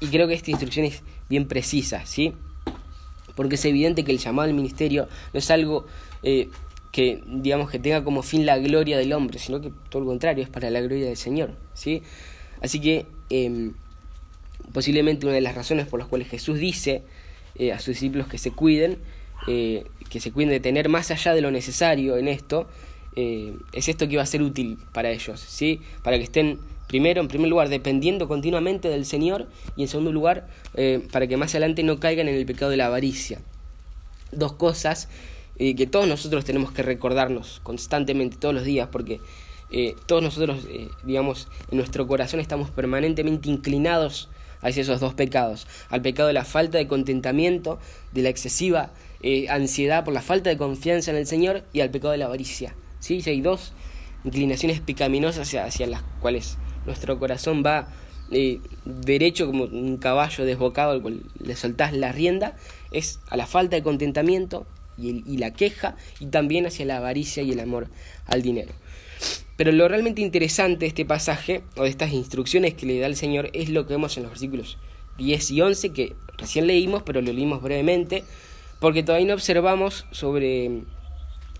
[0.00, 2.32] Y creo que esta instrucción es bien precisa, ¿sí?
[3.34, 5.86] Porque es evidente que el llamado al ministerio no es algo
[6.22, 6.48] eh,
[6.92, 10.42] que digamos que tenga como fin la gloria del hombre, sino que todo lo contrario,
[10.42, 12.02] es para la gloria del Señor, ¿sí?
[12.60, 13.74] Así que em,
[14.72, 17.02] posiblemente una de las razones por las cuales Jesús dice
[17.56, 18.98] eh, a sus discípulos que se cuiden,
[19.46, 22.68] eh, que se cuiden de tener más allá de lo necesario en esto,
[23.16, 25.80] eh, es esto que va a ser útil para ellos, ¿sí?
[26.02, 30.48] Para que estén primero, en primer lugar, dependiendo continuamente del Señor y en segundo lugar,
[31.12, 33.40] para que más adelante no caigan en el pecado de la avaricia.
[34.32, 35.10] Dos cosas
[35.58, 39.20] que todos nosotros tenemos que recordarnos constantemente, todos los días, porque
[39.70, 44.28] eh, todos nosotros, eh, digamos, en nuestro corazón estamos permanentemente inclinados
[44.62, 47.78] hacia esos dos pecados, al pecado de la falta de contentamiento,
[48.12, 48.90] de la excesiva
[49.22, 52.26] eh, ansiedad por la falta de confianza en el Señor y al pecado de la
[52.26, 52.74] avaricia.
[52.98, 53.22] ¿sí?
[53.26, 53.72] hay dos
[54.24, 57.88] inclinaciones pecaminosas hacia, hacia las cuales nuestro corazón va
[58.84, 62.56] derecho como un caballo desbocado al cual le soltás la rienda,
[62.90, 64.66] es a la falta de contentamiento
[64.98, 67.88] y, la queja y también hacia la avaricia y el amor
[68.26, 68.72] al dinero.
[69.56, 73.16] Pero lo realmente interesante de este pasaje o de estas instrucciones que le da el
[73.16, 74.78] Señor es lo que vemos en los versículos
[75.18, 78.24] 10 y 11 que recién leímos, pero lo leímos brevemente,
[78.80, 80.82] porque todavía no observamos sobre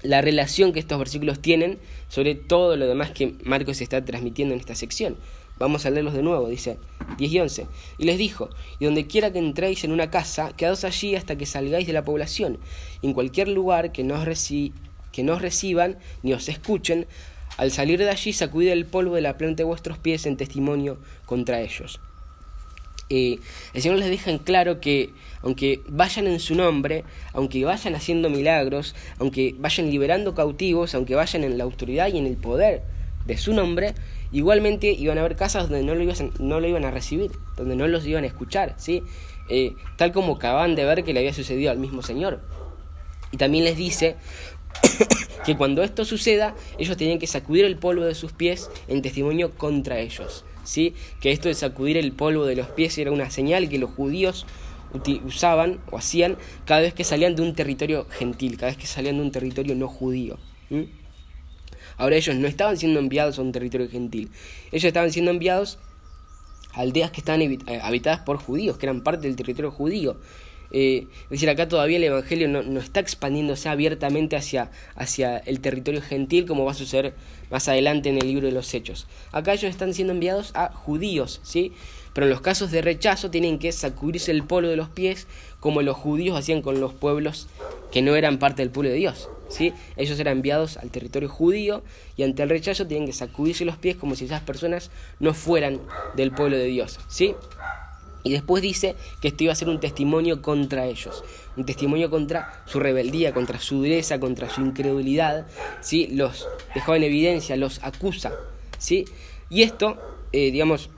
[0.02, 4.60] la relación que estos versículos tienen sobre todo lo demás que Marcos está transmitiendo en
[4.60, 5.16] esta sección.
[5.58, 6.78] Vamos a leerlos de nuevo, dice
[7.18, 7.66] 10 y 11.
[7.98, 11.46] Y les dijo, y donde quiera que entréis en una casa, quedaos allí hasta que
[11.46, 12.58] salgáis de la población.
[13.02, 14.24] en cualquier lugar que no, os
[15.42, 17.06] reciban ni os escuchen,
[17.56, 20.98] al salir de allí sacudid el polvo de la planta de vuestros pies en testimonio
[21.26, 22.00] contra ellos.
[23.10, 23.38] Eh,
[23.72, 25.10] el Señor les deja en claro que
[25.42, 31.42] aunque vayan en su nombre, aunque vayan haciendo milagros, aunque vayan liberando cautivos, aunque vayan
[31.42, 32.82] en la autoridad y en el poder
[33.26, 33.94] de su nombre,
[34.32, 36.02] igualmente iban a haber casas donde no lo,
[36.68, 39.02] iban, a recibir, donde no los iban a escuchar, ¿sí?
[39.48, 42.40] Eh, tal como acaban de ver que le había sucedido al mismo Señor.
[43.32, 44.16] Y también les dice
[45.44, 49.52] que cuando esto suceda, ellos tenían que sacudir el polvo de sus pies en testimonio
[49.52, 50.44] contra ellos.
[50.64, 50.94] ¿sí?
[51.20, 54.46] Que esto de sacudir el polvo de los pies era una señal que los judíos
[55.24, 59.16] usaban o hacían cada vez que salían de un territorio gentil, cada vez que salían
[59.16, 60.38] de un territorio no judío.
[61.98, 64.30] Ahora ellos no estaban siendo enviados a un territorio gentil,
[64.72, 65.78] ellos estaban siendo enviados
[66.72, 70.16] a aldeas que estaban eh, habitadas por judíos, que eran parte del territorio judío.
[70.70, 76.02] Eh, es decir, acá todavía el Evangelio no, está expandiéndose abiertamente hacia, hacia el territorio
[76.02, 77.14] gentil como va a suceder
[77.50, 79.06] más adelante en el libro de los Hechos.
[79.32, 81.72] Acá ellos están siendo enviados a judíos, ¿sí?
[82.12, 85.26] Pero en los casos de rechazo tienen que sacudirse el polvo de los pies
[85.60, 87.48] como los judíos hacían con los pueblos
[87.90, 89.28] que no eran parte del pueblo de Dios.
[89.48, 89.72] ¿Sí?
[89.96, 91.82] Ellos eran enviados al territorio judío
[92.16, 95.80] y ante el rechazo tienen que sacudirse los pies como si esas personas no fueran
[96.16, 96.98] del pueblo de Dios.
[97.08, 97.34] ¿sí?
[98.24, 101.24] Y después dice que esto iba a ser un testimonio contra ellos,
[101.56, 105.46] un testimonio contra su rebeldía, contra su dureza, contra su incredulidad,
[105.80, 106.08] ¿sí?
[106.08, 108.32] los dejó en evidencia, los acusa.
[108.78, 109.04] ¿sí?
[109.50, 109.96] Y esto,
[110.32, 110.90] eh, digamos,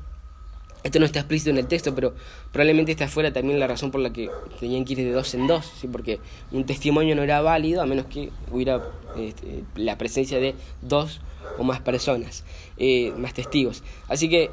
[0.83, 2.15] esto no está explícito en el texto, pero
[2.53, 5.47] probablemente esta fuera también la razón por la que tenían que ir de dos en
[5.47, 5.89] dos, ¿sí?
[5.89, 6.21] porque
[6.53, 8.83] un testimonio no era válido a menos que hubiera
[9.17, 11.21] este, la presencia de dos
[11.59, 12.45] o más personas,
[12.77, 13.83] eh, más testigos.
[14.09, 14.51] Así que,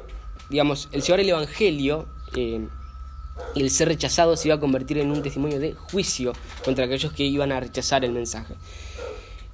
[0.50, 2.66] digamos, el llevar el Evangelio eh,
[3.54, 6.32] y el ser rechazado se iba a convertir en un testimonio de juicio
[6.64, 8.54] contra aquellos que iban a rechazar el mensaje.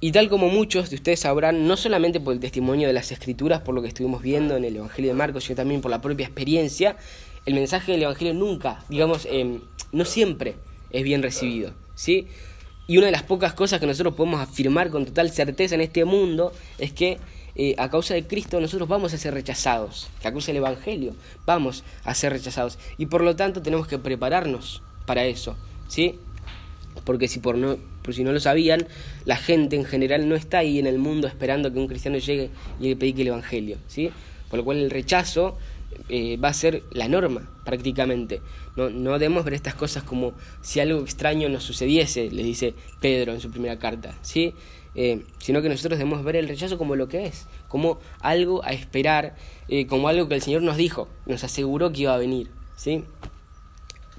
[0.05, 3.61] Y tal como muchos de ustedes sabrán, no solamente por el testimonio de las escrituras,
[3.61, 6.27] por lo que estuvimos viendo en el Evangelio de Marcos, sino también por la propia
[6.27, 6.95] experiencia,
[7.47, 9.61] el mensaje del Evangelio nunca, digamos, em,
[9.93, 10.57] no siempre
[10.91, 12.27] es bien recibido, ¿sí?
[12.85, 16.05] Y una de las pocas cosas que nosotros podemos afirmar con total certeza en este
[16.05, 17.17] mundo es que
[17.55, 21.15] eh, a causa de Cristo nosotros vamos a ser rechazados, que a causa del Evangelio
[21.47, 22.77] vamos a ser rechazados.
[22.99, 25.55] Y por lo tanto tenemos que prepararnos para eso,
[25.87, 26.19] ¿sí?
[27.05, 28.87] Porque si, por no, por si no lo sabían,
[29.25, 32.51] la gente en general no está ahí en el mundo esperando que un cristiano llegue
[32.79, 34.11] y le predique el Evangelio, ¿sí?
[34.49, 35.57] Por lo cual el rechazo
[36.07, 38.41] eh, va a ser la norma prácticamente.
[38.75, 43.33] No, no debemos ver estas cosas como si algo extraño nos sucediese, le dice Pedro
[43.33, 44.53] en su primera carta, ¿sí?
[44.97, 48.71] Eh, sino que nosotros debemos ver el rechazo como lo que es, como algo a
[48.71, 49.35] esperar,
[49.67, 53.03] eh, como algo que el Señor nos dijo, nos aseguró que iba a venir, ¿sí?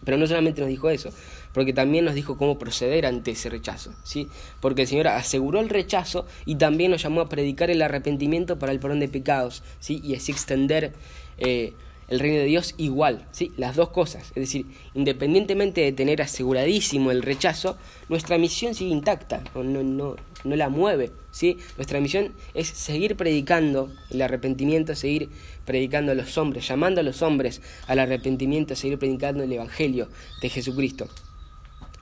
[0.04, 1.10] Pero no solamente nos dijo eso,
[1.56, 4.28] porque también nos dijo cómo proceder ante ese rechazo, ¿sí?
[4.60, 8.72] Porque el Señor aseguró el rechazo y también nos llamó a predicar el arrepentimiento para
[8.72, 10.02] el perdón de pecados, ¿sí?
[10.04, 10.92] Y así extender
[11.38, 11.72] eh,
[12.08, 13.52] el reino de Dios igual, ¿sí?
[13.56, 14.24] Las dos cosas.
[14.28, 17.78] Es decir, independientemente de tener aseguradísimo el rechazo,
[18.10, 21.56] nuestra misión sigue intacta, no, no, no, no la mueve, ¿sí?
[21.78, 25.30] Nuestra misión es seguir predicando el arrepentimiento, seguir
[25.64, 30.10] predicando a los hombres, llamando a los hombres al arrepentimiento, seguir predicando el Evangelio
[30.42, 31.08] de Jesucristo.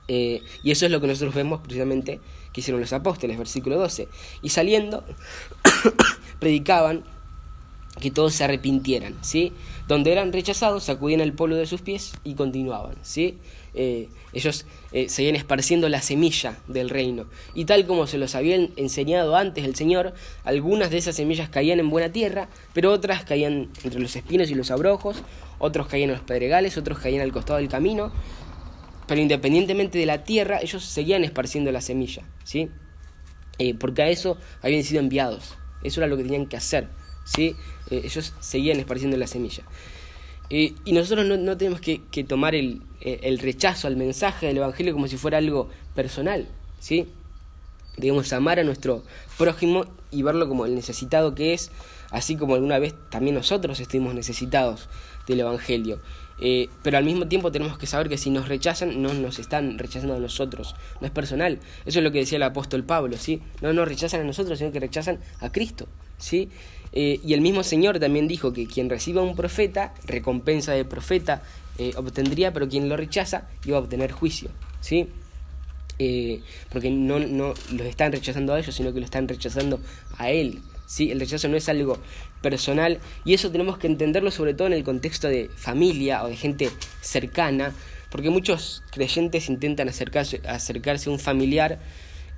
[0.07, 2.19] Eh, y eso es lo que nosotros vemos precisamente
[2.53, 4.07] que hicieron los apóstoles, versículo 12.
[4.41, 5.03] Y saliendo,
[6.39, 7.03] predicaban
[7.99, 9.53] que todos se arrepintieran, ¿sí?
[9.87, 13.37] Donde eran rechazados, sacudían el polvo de sus pies y continuaban, ¿sí?
[13.73, 17.25] Eh, ellos eh, seguían esparciendo la semilla del reino.
[17.53, 20.13] Y tal como se los habían enseñado antes el Señor,
[20.43, 24.55] algunas de esas semillas caían en buena tierra, pero otras caían entre los espinos y
[24.55, 25.23] los abrojos,
[25.59, 28.11] otros caían en los pedregales, otros caían al costado del camino.
[29.07, 32.69] Pero independientemente de la tierra, ellos seguían esparciendo la semilla, ¿sí?
[33.59, 35.55] Eh, porque a eso habían sido enviados.
[35.83, 36.89] Eso era lo que tenían que hacer.
[37.25, 37.55] ¿sí?
[37.89, 39.63] Eh, ellos seguían esparciendo la semilla.
[40.49, 44.93] Eh, y nosotros no, tenemos que, tomar el, eh, el, rechazo al mensaje del Evangelio
[44.93, 46.47] como si fuera algo personal,
[46.79, 47.07] ¿sí?
[47.97, 49.03] Debemos amar a nuestro
[49.37, 51.71] prójimo y verlo como el necesitado que es,
[52.11, 54.87] así como alguna vez también nosotros estuvimos necesitados
[55.27, 55.99] del Evangelio.
[56.83, 60.15] Pero al mismo tiempo tenemos que saber que si nos rechazan, no nos están rechazando
[60.15, 61.59] a nosotros, no es personal.
[61.85, 63.41] Eso es lo que decía el apóstol Pablo, ¿sí?
[63.61, 66.49] No nos rechazan a nosotros, sino que rechazan a Cristo, ¿sí?
[66.91, 71.41] Eh, y el mismo Señor también dijo que quien reciba un profeta, recompensa de profeta
[71.77, 74.49] eh, obtendría, pero quien lo rechaza iba a obtener juicio.
[74.79, 75.07] ¿sí?
[75.99, 79.79] Eh, porque no, no los están rechazando a ellos, sino que lo están rechazando
[80.17, 80.61] a Él.
[80.85, 81.11] ¿Sí?
[81.11, 81.97] El rechazo no es algo
[82.41, 86.35] personal y eso tenemos que entenderlo sobre todo en el contexto de familia o de
[86.35, 86.69] gente
[87.01, 87.73] cercana,
[88.09, 91.79] porque muchos creyentes intentan acercarse, acercarse a un familiar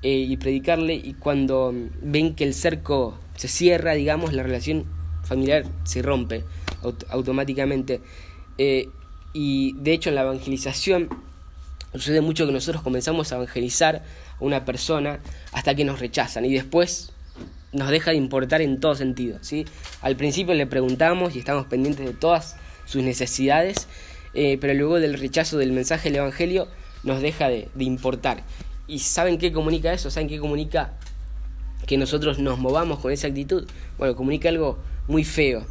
[0.01, 4.86] y predicarle y cuando ven que el cerco se cierra, digamos, la relación
[5.23, 6.43] familiar se rompe
[7.10, 8.01] automáticamente.
[8.57, 8.89] Eh,
[9.33, 11.10] y de hecho en la evangelización
[11.93, 14.03] sucede mucho que nosotros comenzamos a evangelizar
[14.39, 15.19] a una persona
[15.51, 17.12] hasta que nos rechazan y después
[17.78, 19.38] nos deja de importar en todo sentido.
[19.42, 19.66] ¿sí?
[20.02, 23.88] Al principio le preguntamos y estamos pendientes de todas sus necesidades,
[24.34, 26.68] eh, pero luego del rechazo del mensaje del Evangelio
[27.04, 28.44] nos deja de, de importar.
[28.88, 30.10] ¿Y saben qué comunica eso?
[30.10, 30.94] ¿Saben qué comunica
[31.86, 35.66] que nosotros nos movamos con esa actitud, bueno, comunica algo muy feo.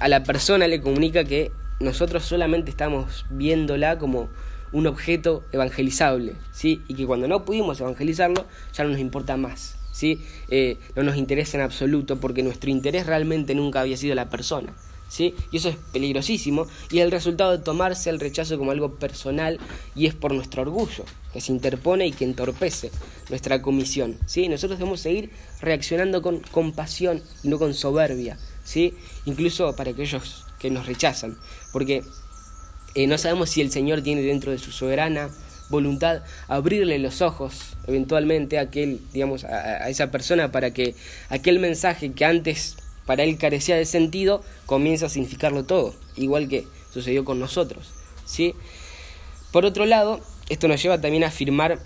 [0.00, 4.28] A la persona le comunica que nosotros solamente estamos viéndola como
[4.72, 6.82] un objeto evangelizable, ¿sí?
[6.88, 10.20] Y que cuando no pudimos evangelizarlo, ya no nos importa más, ¿sí?
[10.48, 14.74] Eh, no nos interesa en absoluto porque nuestro interés realmente nunca había sido la persona.
[15.08, 15.34] ¿Sí?
[15.50, 19.60] Y eso es peligrosísimo y el resultado de tomarse el rechazo como algo personal
[19.94, 22.90] y es por nuestro orgullo, que se interpone y que entorpece
[23.28, 24.48] nuestra comisión, ¿sí?
[24.48, 25.28] Nosotros debemos seguir
[25.60, 28.94] reaccionando con compasión y no con soberbia, ¿sí?
[29.26, 31.36] Incluso para aquellos que nos rechazan,
[31.74, 32.02] porque
[32.94, 35.28] eh, no sabemos si el Señor tiene dentro de su soberana
[35.72, 40.94] voluntad abrirle los ojos eventualmente a aquel, digamos, a, esa persona para que
[41.28, 46.64] aquel mensaje que antes para él carecía de sentido comience a significarlo todo, igual que
[46.92, 47.88] sucedió con nosotros,
[48.24, 48.54] ¿sí?
[49.50, 51.80] Por otro lado, esto nos lleva también a afirmar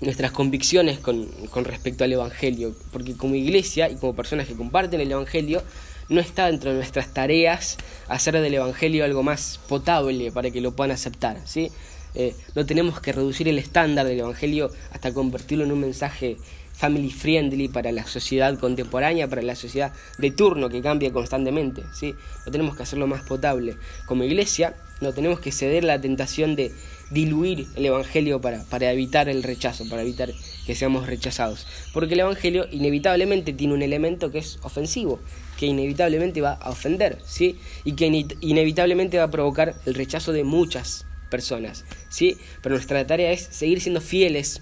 [0.00, 5.00] nuestras convicciones con, con, respecto al Evangelio, porque como iglesia y como personas que comparten
[5.00, 5.62] el Evangelio,
[6.08, 7.76] no está dentro de nuestras tareas
[8.08, 11.70] hacer del Evangelio algo más potable para que lo puedan aceptar, ¿sí?
[12.18, 16.36] Eh, no tenemos que reducir el estándar del Evangelio hasta convertirlo en un mensaje
[16.72, 21.84] family friendly para la sociedad contemporánea, para la sociedad de turno que cambia constantemente.
[21.92, 22.16] ¿sí?
[22.44, 23.76] No tenemos que hacerlo más potable.
[24.06, 26.72] Como iglesia, no tenemos que ceder la tentación de
[27.10, 30.32] diluir el Evangelio para, para evitar el rechazo, para evitar
[30.66, 31.68] que seamos rechazados.
[31.92, 35.20] Porque el Evangelio inevitablemente tiene un elemento que es ofensivo,
[35.56, 37.58] que inevitablemente va a ofender, ¿sí?
[37.84, 38.06] y que
[38.40, 42.38] inevitablemente va a provocar el rechazo de muchas personas, ¿sí?
[42.62, 44.60] Pero nuestra tarea es seguir siendo fieles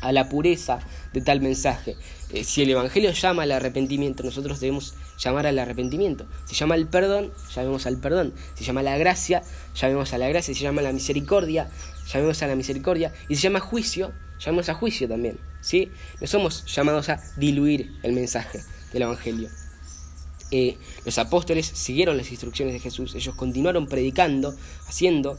[0.00, 0.80] a la pureza
[1.12, 1.96] de tal mensaje.
[2.30, 6.26] Eh, si el Evangelio llama al arrepentimiento, nosotros debemos llamar al arrepentimiento.
[6.46, 8.34] Si llama al perdón, llamemos al perdón.
[8.54, 9.42] Si llama a la gracia,
[9.74, 10.54] llamemos a la gracia.
[10.54, 11.70] Si llama a la misericordia,
[12.12, 13.12] llamemos a la misericordia.
[13.28, 15.38] Y si llama a juicio, llamemos a juicio también.
[15.60, 15.90] ¿sí?
[16.20, 19.48] No somos llamados a diluir el mensaje del Evangelio.
[20.50, 24.54] Eh, los apóstoles siguieron las instrucciones de Jesús, ellos continuaron predicando,
[24.86, 25.36] haciendo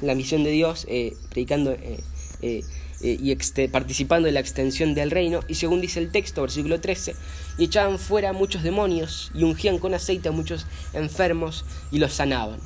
[0.00, 2.00] la misión de Dios, eh, predicando eh,
[2.42, 2.62] eh,
[3.00, 3.34] y
[3.68, 7.14] participando en la extensión del reino, y según dice el texto, versículo 13,
[7.58, 12.58] y echaban fuera muchos demonios y ungían con aceite a muchos enfermos y los sanaban.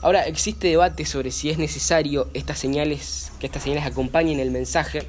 [0.00, 5.08] Ahora existe debate sobre si es necesario estas señales, que estas señales acompañen el mensaje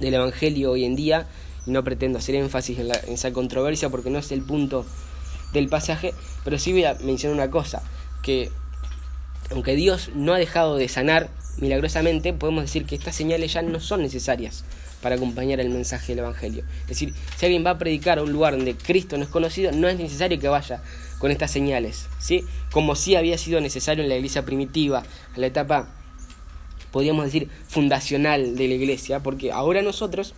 [0.00, 1.28] del Evangelio hoy en día,
[1.66, 4.84] y no pretendo hacer énfasis en, en esa controversia porque no es el punto
[5.52, 7.82] del pasaje, pero sí voy a mencionar una cosa,
[8.22, 8.50] que
[9.50, 11.28] aunque Dios no ha dejado de sanar
[11.58, 14.64] milagrosamente, podemos decir que estas señales ya no son necesarias
[15.02, 16.64] para acompañar el mensaje del Evangelio.
[16.82, 19.72] Es decir, si alguien va a predicar a un lugar donde Cristo no es conocido,
[19.72, 20.82] no es necesario que vaya
[21.18, 22.44] con estas señales, ¿sí?
[22.72, 25.02] Como sí había sido necesario en la iglesia primitiva,
[25.34, 25.88] en la etapa,
[26.90, 30.34] podríamos decir, fundacional de la iglesia, porque ahora nosotros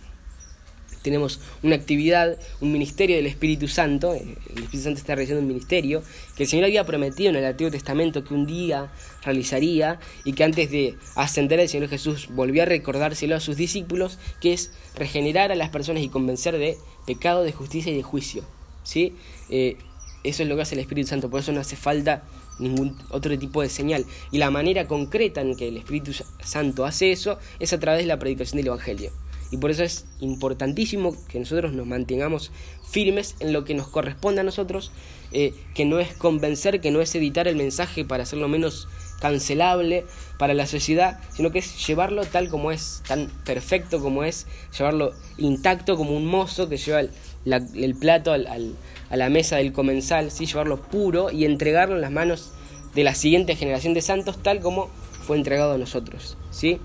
[1.01, 5.47] tenemos una actividad, un ministerio del Espíritu Santo, eh, el Espíritu Santo está realizando un
[5.47, 6.03] ministerio
[6.35, 8.91] que el Señor había prometido en el Antiguo Testamento que un día
[9.23, 14.19] realizaría y que antes de ascender el Señor Jesús volvió a recordárselo a sus discípulos,
[14.41, 18.43] que es regenerar a las personas y convencer de pecado, de justicia y de juicio.
[18.83, 19.15] ¿sí?
[19.49, 19.77] Eh,
[20.23, 22.23] eso es lo que hace el Espíritu Santo, por eso no hace falta
[22.59, 24.05] ningún otro tipo de señal.
[24.31, 26.11] Y la manera concreta en que el Espíritu
[26.43, 29.11] Santo hace eso es a través de la predicación del Evangelio.
[29.51, 32.51] Y por eso es importantísimo que nosotros nos mantengamos
[32.87, 34.91] firmes en lo que nos corresponde a nosotros,
[35.31, 38.87] eh, que no es convencer, que no es editar el mensaje para hacerlo menos
[39.19, 40.05] cancelable
[40.37, 45.13] para la sociedad, sino que es llevarlo tal como es, tan perfecto como es, llevarlo
[45.37, 48.75] intacto como un mozo que lleva el, plato al,
[49.09, 50.45] a la mesa del comensal, ¿sí?
[50.45, 52.51] llevarlo puro y entregarlo en las manos
[52.95, 54.89] de la siguiente generación de santos tal como
[55.25, 56.37] fue entregado a nosotros.
[56.51, 56.79] ¿sí?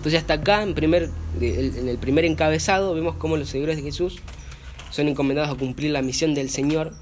[0.00, 1.10] Entonces hasta acá, en, primer,
[1.42, 4.16] en el primer encabezado, vemos cómo los seguidores de Jesús
[4.90, 6.94] son encomendados a cumplir la misión del Señor,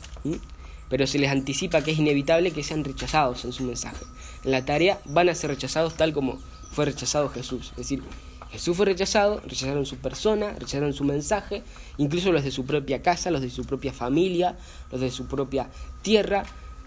[0.89, 4.05] pero se les anticipa que es inevitable que sean rechazados en su mensaje.
[4.45, 6.41] En la tarea van a ser rechazados tal como
[6.73, 7.69] fue rechazado Jesús.
[7.71, 8.03] Es decir,
[8.51, 11.63] Jesús fue rechazado, rechazaron su persona, rechazaron su mensaje,
[11.99, 14.59] incluso los de su propia casa, los de su propia familia,
[14.91, 15.71] los de su propia
[16.03, 16.43] tierra.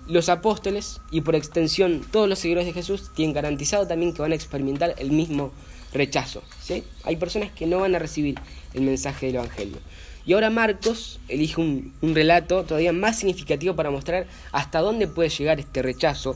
[0.10, 4.34] Los apóstoles y por extensión todos los seguidores de Jesús tienen garantizado también que van
[4.34, 5.54] a experimentar el mismo
[5.94, 6.44] rechazo.
[6.62, 6.84] ¿sí?
[7.04, 8.36] Hay personas que no van a recibir
[8.74, 9.78] el mensaje del Evangelio.
[10.26, 15.60] Y ahora Marcos elige un, relato todavía más significativo para mostrar hasta dónde puede llegar
[15.60, 16.36] este rechazo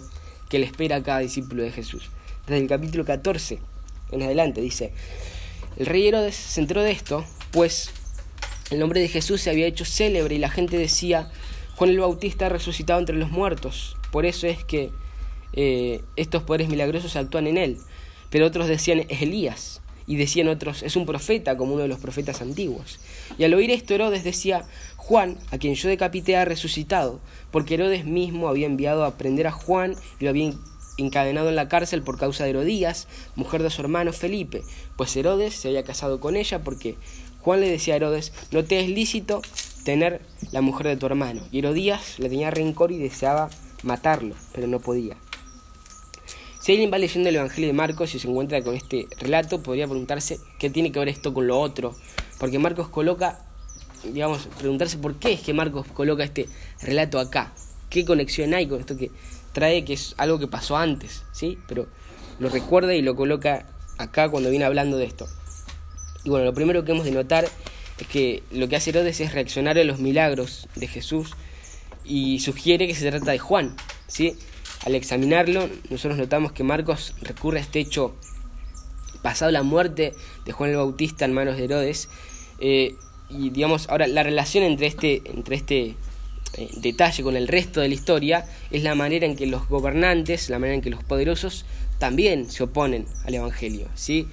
[0.50, 2.10] que le espera a cada discípulo de Jesús.
[2.48, 3.60] Desde el capítulo 14
[4.12, 4.92] en adelante dice,
[5.78, 7.92] el rey Herodes se enteró de esto, pues
[8.72, 11.30] el nombre de Jesús se había hecho célebre y la gente decía,
[11.76, 14.92] Juan el Bautista ha resucitado entre los muertos, por eso es que
[15.54, 17.78] eh, estos poderes milagrosos actúan en él
[18.30, 22.00] pero otros decían es Elías, y decían otros es un profeta como uno de los
[22.00, 23.00] profetas antiguos.
[23.38, 24.66] Y al oír esto Herodes decía,
[24.96, 27.20] Juan, a quien yo decapité, ha resucitado,
[27.52, 30.54] porque Herodes mismo había enviado a prender a Juan y lo había
[30.98, 34.64] encadenado en la cárcel por causa de Herodías, mujer de su hermano Felipe,
[34.96, 36.96] pues Herodes se había casado con ella porque
[37.42, 39.42] Juan le decía a Herodes, no te es lícito
[39.84, 40.22] tener
[40.52, 41.44] la mujer de tu hermano.
[41.52, 43.50] Y Herodías le tenía rencor y deseaba
[43.84, 45.16] matarlo, pero no podía.
[46.66, 49.86] Si alguien va leyendo el Evangelio de Marcos y se encuentra con este relato, podría
[49.86, 51.94] preguntarse qué tiene que ver esto con lo otro.
[52.40, 53.46] Porque Marcos coloca,
[54.04, 56.50] digamos, preguntarse por qué es que Marcos coloca este
[56.82, 57.54] relato acá.
[57.92, 59.12] ¿Qué conexión hay con esto que
[59.54, 61.22] trae, que es algo que pasó antes?
[61.34, 61.60] ¿Sí?
[61.68, 61.86] Pero
[62.40, 63.68] lo recuerda y lo coloca
[64.00, 65.28] acá cuando viene hablando de esto.
[66.24, 67.48] Y bueno, lo primero que hemos de notar
[68.00, 71.34] es que lo que hace Herodes es reaccionar a los milagros de Jesús
[72.04, 73.76] y sugiere que se trata de Juan.
[74.08, 74.36] ¿sí?
[74.86, 78.14] Al examinarlo, nosotros notamos que Marcos recurre a este hecho
[79.24, 80.14] pasado la muerte
[80.46, 82.08] de Juan el Bautista en manos de Herodes.
[82.60, 82.96] Eh,
[83.28, 85.96] y digamos, ahora la relación entre este, entre este
[86.58, 90.52] eh, detalle con el resto de la historia es la manera en que los gobernantes,
[90.52, 91.66] la manera en que los poderosos
[91.98, 93.88] también se oponen al Evangelio.
[93.96, 94.28] ¿sí?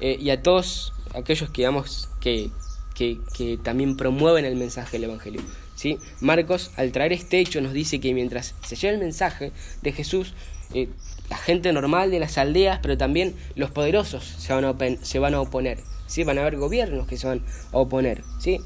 [0.00, 2.50] Eh, y a todos aquellos que, digamos, que,
[2.96, 5.42] que, que también promueven el mensaje del Evangelio.
[5.74, 5.98] ¿Sí?
[6.20, 9.52] Marcos, al traer este hecho, nos dice que mientras se lleva el mensaje
[9.82, 10.34] de Jesús,
[10.74, 10.88] eh,
[11.30, 15.34] la gente normal de las aldeas, pero también los poderosos se van a, se van
[15.34, 15.78] a oponer.
[16.06, 16.24] ¿sí?
[16.24, 17.42] Van a haber gobiernos que se van
[17.72, 18.22] a oponer.
[18.38, 18.60] ¿sí?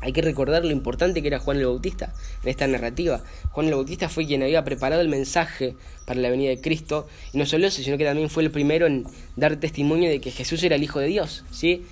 [0.00, 2.12] Hay que recordar lo importante que era Juan el Bautista
[2.42, 3.22] en esta narrativa.
[3.50, 7.38] Juan el Bautista fue quien había preparado el mensaje para la venida de Cristo, y
[7.38, 9.06] no solo eso, sino que también fue el primero en
[9.36, 11.44] dar testimonio de que Jesús era el Hijo de Dios.
[11.52, 11.84] ¿sí?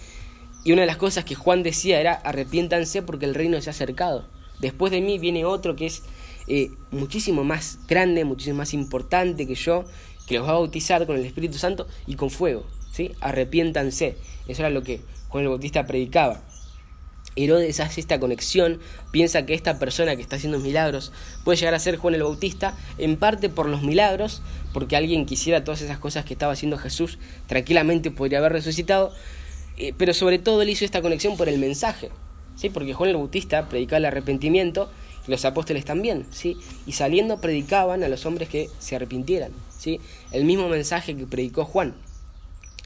[0.64, 3.72] Y una de las cosas que Juan decía era, arrepiéntanse porque el reino se ha
[3.72, 4.26] acercado.
[4.58, 6.02] Después de mí viene otro que es
[6.48, 9.84] eh, muchísimo más grande, muchísimo más importante que yo,
[10.26, 12.66] que los va a bautizar con el Espíritu Santo y con fuego.
[12.92, 13.12] ¿sí?
[13.20, 14.16] Arrepiéntanse.
[14.48, 16.42] Eso era lo que Juan el Bautista predicaba.
[17.36, 18.80] Herodes hace esta conexión,
[19.12, 21.12] piensa que esta persona que está haciendo milagros
[21.44, 24.42] puede llegar a ser Juan el Bautista, en parte por los milagros,
[24.72, 29.12] porque alguien quisiera todas esas cosas que estaba haciendo Jesús, tranquilamente podría haber resucitado,
[29.80, 32.10] eh, pero sobre todo él hizo esta conexión por el mensaje,
[32.54, 32.68] ¿sí?
[32.68, 34.90] porque Juan el Bautista predicaba el arrepentimiento
[35.26, 36.58] y los apóstoles también, ¿sí?
[36.86, 39.98] y saliendo predicaban a los hombres que se arrepintieran, ¿sí?
[40.32, 41.94] el mismo mensaje que predicó Juan,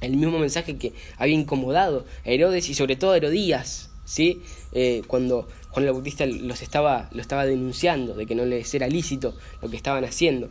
[0.03, 4.43] el mismo mensaje que había incomodado a Herodes y sobre todo a Herodías, ¿sí?
[4.71, 8.87] Eh, cuando Juan el Bautista los estaba, lo estaba denunciando de que no les era
[8.87, 10.49] lícito lo que estaban haciendo.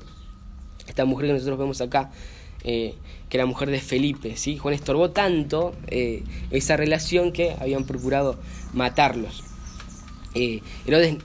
[0.87, 2.11] Esta mujer que nosotros vemos acá
[2.63, 2.95] eh,
[3.33, 4.37] que era mujer de Felipe.
[4.37, 4.59] ¿sí?
[4.59, 6.21] Juan estorbó tanto eh,
[6.51, 8.37] esa relación que habían procurado
[8.73, 9.43] matarlos.
[10.35, 11.17] Eh, Herodes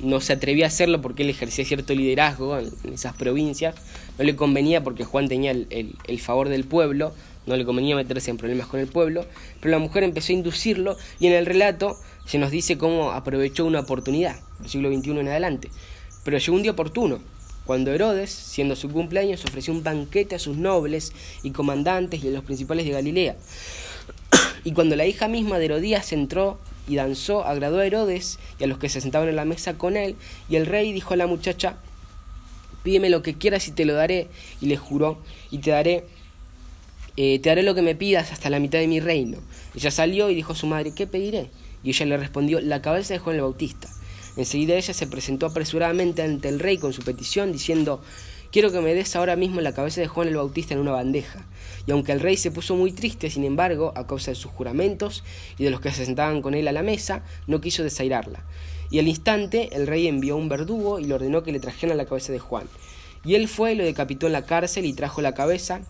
[0.00, 3.74] no se atrevía a hacerlo porque él ejercía cierto liderazgo en, esas provincias.
[4.16, 7.12] No le convenía porque Juan tenía el, el, favor del pueblo,
[7.44, 9.26] no le convenía meterse en problemas con el pueblo,
[9.60, 13.66] pero la mujer empezó a inducirlo y en el relato se nos dice cómo aprovechó
[13.66, 15.68] una oportunidad, del siglo XXI en adelante.
[16.24, 17.18] Pero llegó un día oportuno,
[17.66, 21.12] cuando Herodes, siendo su cumpleaños, ofreció un banquete a sus nobles
[21.42, 23.36] y comandantes y a los principales de Galilea.
[24.64, 26.58] y cuando la hija misma de Herodías entró
[26.88, 29.96] y danzó, agradó a Herodes y a los que se sentaban en la mesa con
[29.96, 30.14] él,
[30.48, 31.76] y el rey dijo a la muchacha,
[32.84, 34.28] pídeme lo que quieras y te lo daré,
[34.60, 35.18] y le juró,
[35.50, 36.04] y te daré,
[37.16, 39.38] eh, te daré lo que me pidas hasta la mitad de mi reino.
[39.74, 41.50] Ella salió y dijo a su madre, ¿qué pediré?
[41.82, 43.88] Y ella le respondió, la cabeza de Juan el Bautista.
[44.36, 48.00] Enseguida ella se presentó apresuradamente ante el rey con su petición, diciendo
[48.52, 51.44] Quiero que me des ahora mismo la cabeza de Juan el Bautista en una bandeja.
[51.86, 55.24] Y aunque el rey se puso muy triste, sin embargo, a causa de sus juramentos
[55.58, 58.44] y de los que se sentaban con él a la mesa, no quiso desairarla.
[58.90, 62.06] Y al instante el rey envió un verdugo y le ordenó que le trajeran la
[62.06, 62.66] cabeza de Juan.
[63.24, 65.80] Y él fue y lo decapitó en la cárcel y trajo la cabeza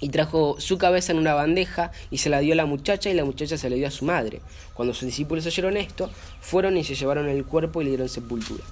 [0.00, 3.14] y trajo su cabeza en una bandeja y se la dio a la muchacha y
[3.14, 4.40] la muchacha se la dio a su madre.
[4.74, 8.62] Cuando sus discípulos oyeron esto, fueron y se llevaron el cuerpo y le dieron sepultura.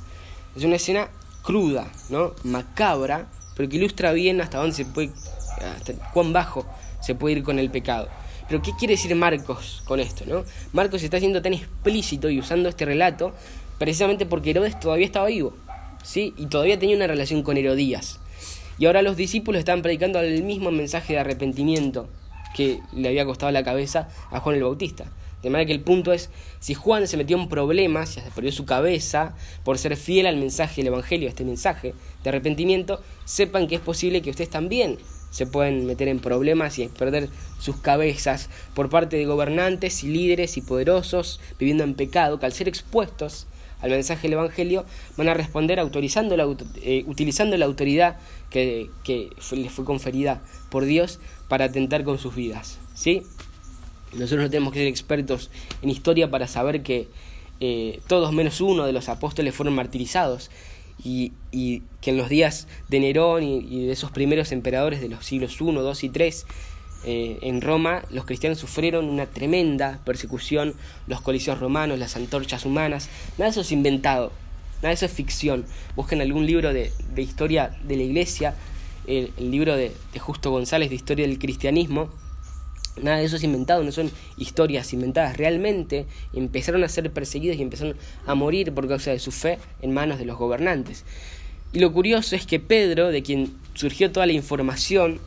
[0.57, 1.09] Es una escena
[1.43, 2.33] cruda, ¿no?
[2.45, 5.11] macabra, pero que ilustra bien hasta dónde se puede,
[6.13, 6.67] cuán bajo
[7.01, 8.09] se puede ir con el pecado.
[8.49, 10.25] Pero ¿qué quiere decir Marcos con esto?
[10.27, 10.45] ¿no?
[10.73, 13.33] Marcos está siendo tan explícito y usando este relato
[13.79, 15.55] precisamente porque Herodes todavía estaba vivo,
[16.03, 16.33] ¿sí?
[16.37, 18.21] Y todavía tenía una relación con Herodías.
[18.79, 22.09] Y ahora los discípulos están predicando el mismo mensaje de arrepentimiento
[22.55, 25.11] que le había costado la cabeza a Juan el Bautista.
[25.43, 28.65] De manera que el punto es, si Juan se metió en problemas, se perdió su
[28.65, 33.77] cabeza por ser fiel al mensaje del Evangelio, a este mensaje de arrepentimiento, sepan que
[33.77, 34.99] es posible que ustedes también
[35.31, 37.29] se pueden meter en problemas y perder
[37.61, 42.53] sus cabezas por parte de gobernantes y líderes y poderosos viviendo en pecado, que al
[42.53, 43.47] ser expuestos
[43.81, 44.85] al mensaje del Evangelio,
[45.17, 46.47] van a responder autorizando la,
[46.83, 48.17] eh, utilizando la autoridad
[48.51, 52.79] que, que les fue conferida por Dios para atentar con sus vidas.
[52.95, 53.23] ¿sí?
[54.13, 55.51] Nosotros no tenemos que ser expertos
[55.83, 57.09] en historia para saber que
[57.61, 60.51] eh, todos menos uno de los apóstoles fueron martirizados
[61.03, 61.33] y,
[62.01, 65.65] que en los días de Nerón y, de esos primeros emperadores de los siglos I,
[65.65, 66.33] II y III
[67.05, 70.75] eh, en Roma los cristianos sufrieron una tremenda persecución,
[71.07, 74.33] los coliseos romanos, las antorchas humanas, nada de eso es inventado,
[74.77, 75.65] nada de eso es ficción.
[75.95, 78.55] Busquen algún libro de, historia de la iglesia,
[79.07, 82.11] el, libro de, de, Justo González de historia del cristianismo,
[83.01, 87.63] nada de eso es inventado, no son historias inventadas, realmente empezaron a ser perseguidos y
[87.63, 91.05] empezaron a morir por causa de su fe en manos de los gobernantes.
[91.73, 95.21] Y lo curioso es que Pedro, de quien surgió toda la información,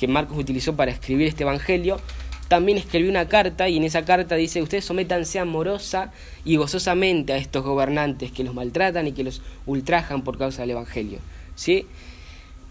[0.00, 2.00] que Marcos utilizó para escribir este Evangelio,
[2.48, 6.10] también escribió una carta y en esa carta dice, ustedes sométanse amorosa
[6.42, 10.70] y gozosamente a estos gobernantes que los maltratan y que los ultrajan por causa del
[10.70, 11.18] Evangelio.
[11.54, 11.86] ¿Sí?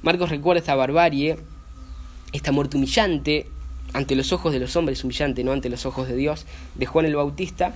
[0.01, 1.37] Marcos recuerda esta barbarie,
[2.33, 3.45] esta muerte humillante,
[3.93, 7.05] ante los ojos de los hombres humillante, no ante los ojos de Dios, de Juan
[7.05, 7.75] el Bautista,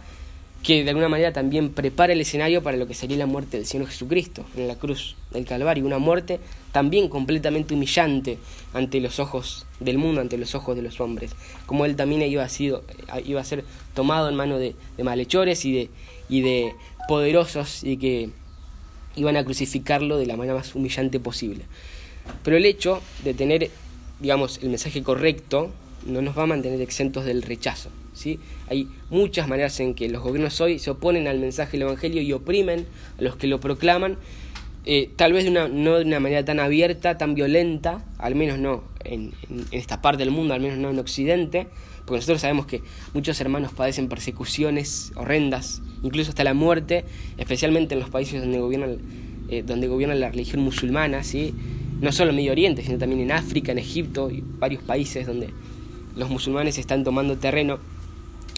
[0.64, 3.66] que de alguna manera también prepara el escenario para lo que sería la muerte del
[3.66, 6.40] Señor Jesucristo en la cruz del Calvario, una muerte
[6.72, 8.38] también completamente humillante
[8.74, 11.32] ante los ojos del mundo, ante los ojos de los hombres,
[11.66, 12.84] como él también iba a, sido,
[13.26, 15.90] iba a ser tomado en manos de, malhechores y de,
[16.30, 16.74] y de
[17.10, 18.30] poderosos y que
[19.18, 21.66] iban a crucificarlo de la manera más humillante posible.
[22.42, 23.70] Pero el hecho de tener,
[24.22, 25.72] digamos, el mensaje correcto
[26.06, 27.90] no nos va a mantener exentos del rechazo.
[28.14, 28.40] ¿Sí?
[28.70, 32.34] Hay muchas maneras en que los gobiernos hoy se oponen al mensaje del Evangelio y
[32.34, 32.86] oprimen
[33.18, 34.18] a los que lo proclaman,
[34.86, 38.60] eh, tal vez de una, no de una manera tan abierta, tan violenta, al menos
[38.60, 39.32] no en,
[39.72, 41.68] esta parte del mundo, al menos no en Occidente,
[42.06, 42.82] porque nosotros sabemos que
[43.14, 47.06] muchos hermanos padecen persecuciones horrendas, incluso hasta la muerte,
[47.38, 48.88] especialmente en los países donde gobierna,
[49.50, 51.54] eh, donde gobierna la religión musulmana, ¿sí?
[52.02, 55.50] no solo en Medio Oriente, sino también en África, en Egipto y varios países donde
[56.18, 57.80] los musulmanes están tomando terreno.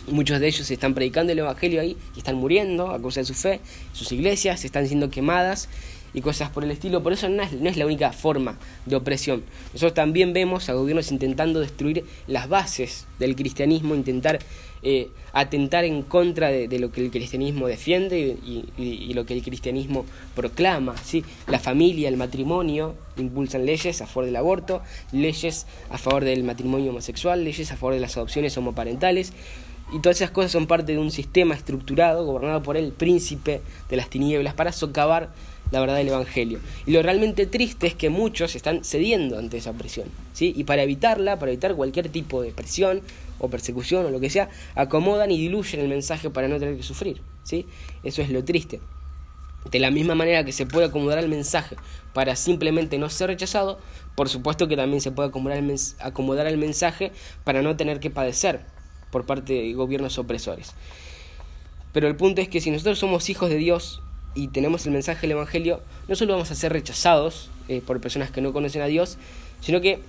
[0.07, 3.33] Muchos de ellos están predicando el Evangelio ahí y están muriendo a causa de su
[3.33, 3.59] fe.
[3.93, 5.67] Sus iglesias están siendo quemadas
[6.15, 7.03] y cosas por el estilo.
[7.03, 9.43] Por eso no es, la única forma de opresión.
[9.73, 14.39] Nosotros también vemos a gobiernos intentando destruir las bases del cristianismo, intentar
[14.81, 20.05] eh, atentar en contra de, lo que el cristianismo defiende y, lo que el cristianismo
[20.35, 20.95] proclama.
[20.97, 21.25] ¿sí?
[21.47, 24.81] La familia, el matrimonio, impulsan leyes a favor del aborto,
[25.11, 29.33] leyes a favor del matrimonio homosexual, leyes a favor de las adopciones homoparentales.
[29.93, 33.95] Y todas esas cosas son parte de un sistema estructurado gobernado por el príncipe de
[33.95, 35.31] las tinieblas para socavar
[35.71, 36.59] la verdad del Evangelio.
[36.85, 40.07] Y lo realmente triste es que muchos están cediendo ante esa presión.
[40.33, 40.53] ¿sí?
[40.55, 43.01] Y para evitarla, para evitar cualquier tipo de presión
[43.39, 46.83] o persecución o lo que sea, acomodan y diluyen el mensaje para no tener que
[46.83, 47.21] sufrir.
[47.43, 47.67] ¿sí?
[48.03, 48.79] Eso es lo triste.
[49.71, 51.75] De la misma manera que se puede acomodar el mensaje
[52.13, 53.79] para simplemente no ser rechazado,
[54.15, 57.11] por supuesto que también se puede acomodar el, acomodar el mensaje
[57.43, 58.61] para no tener que padecer
[59.15, 60.73] por parte de gobiernos opresores.
[61.93, 64.01] Pero el punto es que si nosotros somos hijos de Dios,
[64.33, 68.29] y tenemos el mensaje del Evangelio, no solo vamos a ser rechazados eh, por personas
[68.29, 69.17] que no conocen a Dios,
[69.61, 70.01] sino que,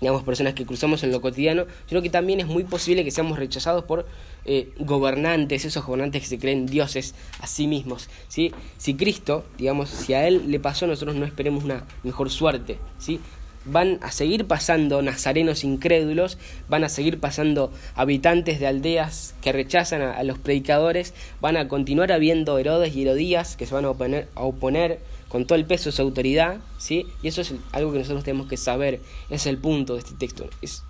[0.00, 3.38] digamos, personas que cruzamos en lo cotidiano, sino que también es muy posible que seamos
[3.38, 4.06] rechazados por
[4.46, 8.08] eh, gobernantes, esos gobernantes que se creen dioses a sí mismos.
[8.28, 8.54] ¿sí?
[8.78, 12.78] Si Cristo, digamos, si a Él le pasó, nosotros no esperemos una mejor suerte.
[12.98, 13.20] ¿sí?
[13.64, 16.38] Van a seguir pasando nazarenos incrédulos,
[16.68, 22.12] van a seguir pasando habitantes de aldeas que rechazan a, los predicadores, van a continuar
[22.12, 25.90] habiendo Herodes y Herodías que se van a oponer, a oponer con todo el peso
[25.90, 27.06] de su autoridad, ¿sí?
[27.22, 29.00] Y eso es algo que nosotros tenemos que saber,
[29.30, 30.84] es el punto de este texto, es,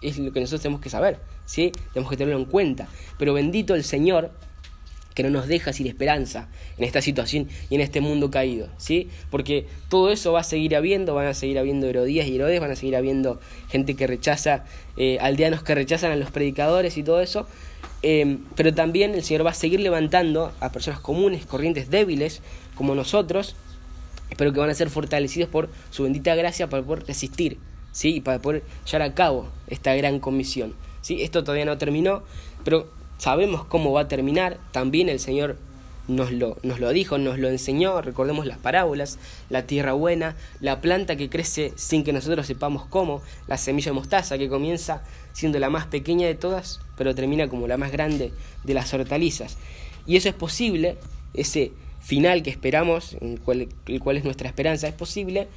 [0.00, 1.72] es lo que nosotros tenemos que saber, ¿sí?
[1.92, 2.88] Tenemos que tenerlo en cuenta.
[3.18, 4.32] Pero bendito el Señor
[5.16, 6.46] que no nos deja sin esperanza
[6.76, 9.08] en esta situación y en este mundo caído, ¿sí?
[9.30, 12.70] Porque todo eso va a seguir habiendo, van a seguir habiendo Herodías y Herodes, van
[12.70, 13.40] a seguir habiendo
[13.70, 14.66] gente que rechaza,
[14.98, 17.48] eh, aldeanos que rechazan a los predicadores y todo eso,
[18.02, 22.42] em, pero también el Señor va a seguir levantando a personas comunes, corrientes, débiles,
[22.74, 23.56] como nosotros,
[24.36, 27.56] pero que van a ser fortalecidos por su bendita gracia para poder resistir,
[27.90, 28.16] ¿sí?
[28.16, 31.22] Y para poder llevar a cabo esta gran comisión, ¿sí?
[31.22, 32.22] Esto todavía no terminó,
[32.64, 35.56] pero sabemos cómo va a terminar, también el Señor
[36.08, 39.18] nos lo, nos lo dijo, nos lo enseñó, recordemos las parábolas,
[39.50, 43.94] la tierra buena, la planta que crece sin que nosotros sepamos cómo, la semilla de
[43.94, 45.02] mostaza que comienza
[45.32, 48.32] siendo la más pequeña de todas, pero termina como la más grande
[48.64, 49.58] de las hortalizas.
[50.06, 50.96] Y eso es posible,
[51.34, 55.48] ese final que esperamos, el cual, es nuestra esperanza, es posible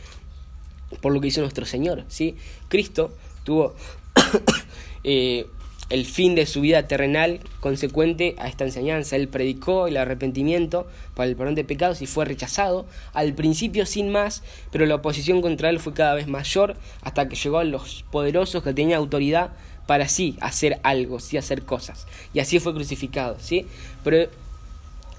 [1.02, 2.04] por lo que hizo nuestro Señor.
[2.08, 2.36] ¿sí?
[2.68, 3.76] Cristo tuvo
[5.04, 5.46] eh,
[5.90, 9.16] el fin de su vida terrenal consecuente a esta enseñanza.
[9.16, 14.12] Él predicó el arrepentimiento para el perdón de pecados y fue rechazado, al principio sin
[14.12, 18.06] más, pero la oposición contra él fue cada vez mayor hasta que llegó a los
[18.12, 19.52] poderosos que tenían autoridad
[19.88, 22.06] para sí hacer algo, sí hacer cosas.
[22.34, 23.66] Y así fue crucificado, ¿sí?
[24.04, 24.30] Pero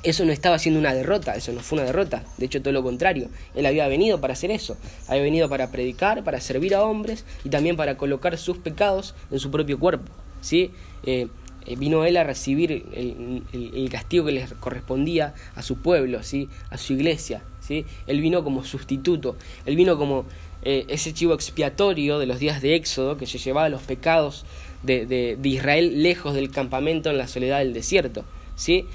[0.02, 2.82] eso no estaba siendo una derrota, eso no fue una derrota, de hecho todo lo
[2.82, 4.76] contrario, él había venido para hacer eso,
[5.08, 9.40] había venido para predicar, para servir a hombres y también para colocar sus pecados en
[9.40, 10.10] su propio cuerpo,
[10.40, 10.70] ¿sí?
[11.04, 11.28] Eh,
[11.66, 16.48] eh, vino él a recibir el, castigo que le correspondía a su pueblo, ¿sí?
[16.70, 17.42] a su iglesia.
[17.60, 17.84] ¿sí?
[18.06, 19.36] Él vino como sustituto,
[19.66, 20.24] él vino como
[20.62, 24.44] eh, ese chivo expiatorio de los días de Éxodo que se llevaba los pecados
[24.82, 28.24] de, Israel lejos del campamento en la soledad del desierto.
[28.56, 28.86] ¿sí?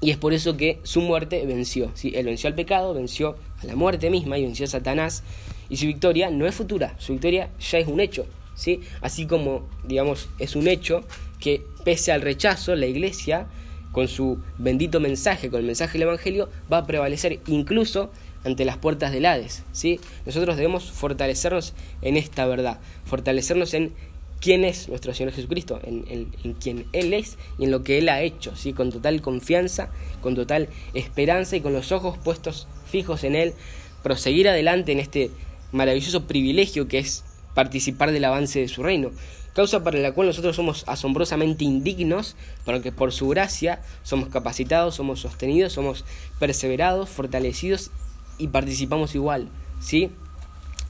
[0.00, 1.90] Y es por eso que su muerte venció.
[1.94, 2.12] ¿sí?
[2.14, 5.22] Él venció al pecado, venció a la muerte misma y venció a Satanás.
[5.68, 8.26] Y su victoria no es futura, su victoria ya es un hecho.
[8.56, 8.80] ¿Sí?
[9.00, 11.04] Así como, digamos, es un hecho
[11.38, 13.46] que pese al rechazo, la iglesia,
[13.92, 18.10] con su bendito mensaje, con el mensaje del Evangelio, va a prevalecer incluso
[18.44, 19.62] ante las puertas del Hades.
[19.72, 20.00] ¿sí?
[20.24, 23.92] Nosotros debemos fortalecernos en esta verdad, fortalecernos en
[24.40, 26.04] quién es nuestro Señor Jesucristo, en,
[26.44, 28.72] en, quién Él es y en lo que Él ha hecho, ¿sí?
[28.72, 29.90] con total confianza,
[30.20, 33.54] con total esperanza y con los ojos puestos fijos en Él,
[34.02, 35.30] proseguir adelante en este
[35.72, 37.24] maravilloso privilegio que es
[37.56, 39.12] participar del avance de su reino,
[39.54, 42.36] causa para la cual nosotros somos asombrosamente indignos,
[42.66, 46.04] pero que por su gracia somos capacitados, somos sostenidos, somos
[46.38, 47.90] perseverados, fortalecidos
[48.36, 49.48] y participamos igual,
[49.80, 50.10] ¿sí?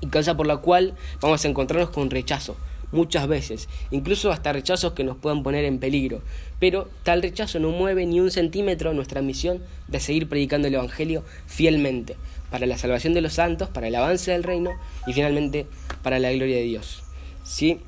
[0.00, 2.56] Y causa por la cual vamos a encontrarnos con rechazo,
[2.90, 6.20] muchas veces, incluso hasta rechazos que nos puedan poner en peligro.
[6.58, 11.22] Pero tal rechazo no mueve ni un centímetro nuestra misión de seguir predicando el Evangelio
[11.46, 12.16] fielmente,
[12.50, 14.72] para la salvación de los santos, para el avance del reino
[15.06, 15.66] y finalmente
[16.06, 17.02] para la gloria de Dios.
[17.42, 17.80] ¿Sí?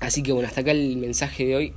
[0.00, 1.74] Así que bueno, hasta acá el mensaje de hoy.